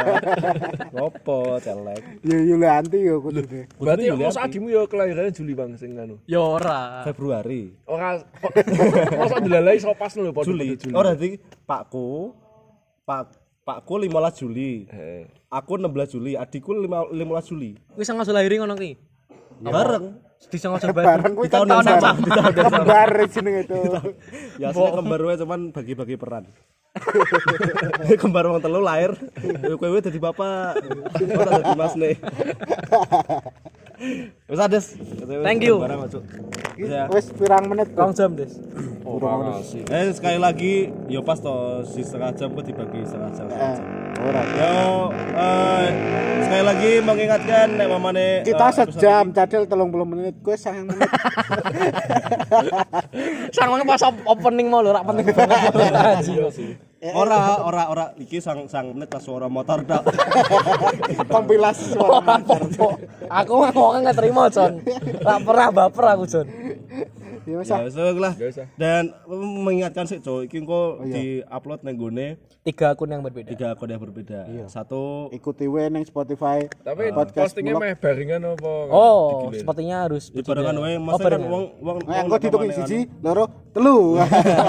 [0.92, 2.04] Ngopo, celek.
[2.26, 3.44] Ya Yulianti yo kudu.
[3.80, 4.40] Berarti Yulianti.
[4.40, 6.20] adikmu ya kelahirannya Juli Bang sing anu.
[6.28, 7.04] Ya ora.
[7.08, 7.76] Februari.
[7.88, 8.20] Ora
[9.20, 10.76] masa dilalai so pas lho padha Juli.
[10.92, 12.34] Oh, berarti Pakku
[13.04, 13.28] Pak
[13.64, 14.84] Pakku 15 Juli.
[14.92, 15.24] Heeh.
[15.48, 17.80] Aku 16 Juli, adikku lima- 15 Juli.
[17.96, 19.00] Wis ngaso lahir ngono ki.
[19.64, 20.20] Bareng.
[20.52, 21.08] Bisa ngaso bareng.
[21.24, 22.16] Bareng kuwi Di tahun yang sama, kembar.
[22.20, 22.84] di tahun yang sama.
[22.84, 23.80] Kembar jeneng itu.
[24.60, 26.44] Ya aslinya kembar wae cuman bagi-bagi peran.
[28.22, 29.16] kembar wong telu lahir,
[29.80, 30.84] kowe wae dadi bapak.
[31.34, 32.16] Ora dadi mas nih.
[34.50, 34.86] Wis ades.
[35.44, 35.80] Thank you.
[36.78, 37.08] Ya.
[37.08, 38.52] Wis pirang menit Rong jam des.
[39.88, 43.46] Eh sekali lagi yo pas to si setengah jam kok dibagi setengah jam.
[43.54, 43.78] Eh,
[44.26, 44.42] ora.
[44.44, 44.76] Yo
[45.14, 45.88] eh,
[46.44, 51.06] sekali lagi mengingatkan nek mamane Kita eh, sejam, cadel 30 menit, gue sayang menit.
[53.56, 55.74] Sang pas op- opening mau lho rak penting banget.
[57.04, 57.20] Anjing.
[57.20, 58.06] Ora, ora, ora.
[58.16, 60.08] Iki sang sang menit pas suara motor tok.
[61.36, 62.56] Kompilasi suara apa-apa.
[63.44, 64.80] Aku mah ngomong nggak terima, Jon.
[65.20, 66.48] Rak pernah baper aku, Jon.
[67.44, 67.88] Ya wis Ya, ah.
[67.88, 68.34] so lah.
[68.34, 68.68] Gak usah.
[68.74, 71.14] Dan mengingatkan sih, Cok, iki engko iya.
[71.44, 72.28] di-upload nang gone
[72.62, 73.52] Tiga akun yang berbeda.
[73.52, 74.48] tiga akun yang berbeda.
[74.48, 74.66] Iya.
[74.68, 76.64] Satu ikuti we ning Spotify.
[76.80, 77.84] Tapi podcast postingnya vlog.
[77.84, 78.72] meh barengan apa?
[78.88, 79.60] Oh, Digilin?
[79.60, 81.52] sepertinya harus dibarengan wae, Oh, maksudnya kan barengan.
[81.52, 83.98] wong wong engko dihitung siji, loro, telu.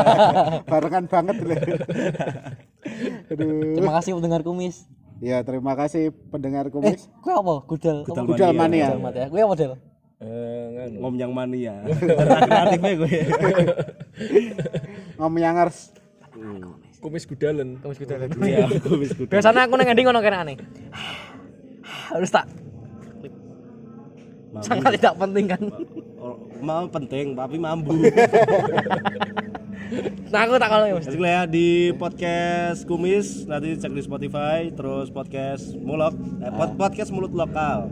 [0.70, 1.54] Barengan banget lho.
[3.30, 3.74] Aduh.
[3.74, 4.76] Terima kasih pendengar kumis.
[5.18, 7.06] Ya, terima kasih pendengar Eh, kumis.
[7.08, 7.54] gue apa?
[7.64, 7.96] Gudal.
[8.02, 8.28] Gudal Apa?
[8.28, 8.58] Gudal mania.
[8.58, 8.87] mania.
[8.90, 9.26] Gudal mania.
[9.30, 9.72] Gue apa, Del?
[10.22, 10.96] Eh, nganu.
[11.03, 11.74] ngom yang mania.
[12.48, 13.18] Kreatifnya gue.
[15.18, 15.90] Ngom yangers.
[17.03, 17.77] Kumis gudalen.
[17.83, 18.31] Kumis gudal.
[18.40, 19.29] Iya, kumis kudu.
[19.29, 20.57] Biasanya aku neng ending ngono kene aneh.
[22.14, 22.46] Harus tak
[24.62, 25.62] sangat tidak penting kan.
[26.22, 27.92] Oh, Mau penting, tapi mambu.
[30.33, 31.07] Nah, aku tak kalau ya, Mas.
[31.07, 37.14] Jadi ya di podcast Kumis nanti cek di Spotify, terus podcast Mulok, eh, pod- podcast
[37.14, 37.87] Mulut Lokal.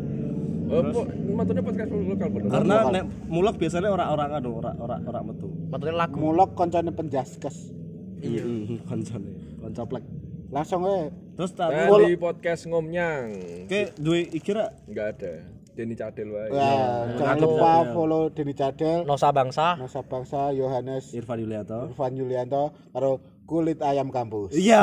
[0.72, 1.04] Oh,
[1.36, 2.48] matune podcast lokal bener.
[2.48, 5.48] Karena nek Mulok biasanya orang-orang anu, orang orang metu.
[5.68, 6.16] Matune lagu.
[6.16, 7.56] Mulok koncone penjaskes.
[8.24, 8.42] Iya,
[8.88, 9.28] koncone,
[9.60, 10.04] koncoplek.
[10.48, 11.12] Langsung we.
[11.36, 13.32] Terus Nah, di podcast ngomnyang.
[13.68, 15.32] Oke, duwe ikira Enggak ada.
[15.72, 16.52] Denny Cadel wae.
[16.52, 19.80] Ya, jangan lupa follow Deni Cadel, Nosa bangsa.
[19.80, 21.88] Nusa Bangsa, Yohanes, Irfan Yulianto.
[21.88, 24.54] Irfan Yulianto, karo kulit ayam kampus.
[24.54, 24.80] Iya,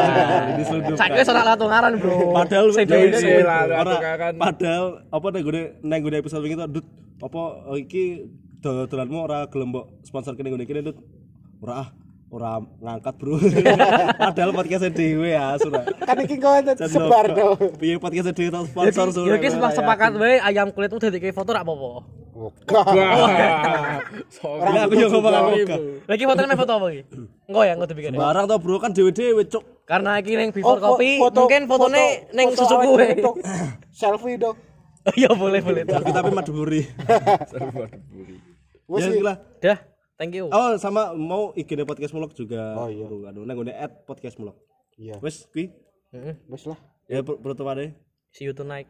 [0.56, 0.98] ini seludupkan.
[0.98, 2.34] Saya sudah latung ngaran, Bro.
[2.34, 4.32] Padahal saya nek- Iya, nek- lah, ora- tukaran.
[4.40, 6.86] padahal apa nek gone nek gone episode wingi tuh Dut,
[7.22, 8.26] apa oh, iki
[8.58, 10.98] dodolanmu ora gelem mbok sponsor kene gone kene Dut.
[11.62, 11.88] Ora ah,
[12.32, 13.38] ora ngangkat, Bro.
[14.22, 15.84] padahal podcast dhewe ya, sudah.
[16.02, 17.54] Kan iki kau sebar tuh.
[17.78, 19.38] Piye podcast dhewe tak sponsor sudah.
[19.38, 22.17] Ya sepakat wae ayam kulit udah dikei foto rak apa-apa.
[22.38, 22.54] Wah.
[24.62, 25.76] Lah aku yo ngomong aku.
[26.06, 27.02] Lagi fotonya main foto apa iki?
[27.50, 28.12] Engko ya, engko dibikin.
[28.14, 29.64] Barang tau Bro kan dhewe-dhewe cuk.
[29.82, 33.06] Karena iki ning before fo- kopi, foto- mungkin fotonya foto- ning foto susu gue.
[33.90, 34.56] Selfie dong.
[35.08, 35.82] Iya boleh boleh.
[35.88, 36.84] Tapi tapi maduri.
[38.92, 39.34] Wes Ya gila.
[39.58, 39.78] Dah,
[40.20, 40.52] thank you.
[40.52, 42.76] Oh sama mau IG podcast mulok juga.
[42.76, 43.08] Oh, iya.
[43.08, 43.72] Anu, Anu nang gone
[44.04, 44.60] @podcast mulok.
[45.00, 45.72] Iya, Wes kuwi.
[46.12, 46.36] Heeh.
[46.44, 46.76] wes lah.
[47.08, 47.96] Ya penutupannya.
[48.32, 48.88] See you tonight.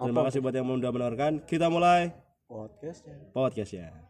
[0.00, 1.44] Terima kasih buat yang sudah mendengarkan.
[1.44, 2.08] Kita mulai.
[2.50, 3.14] Podcastnya.
[3.30, 4.09] podcast ya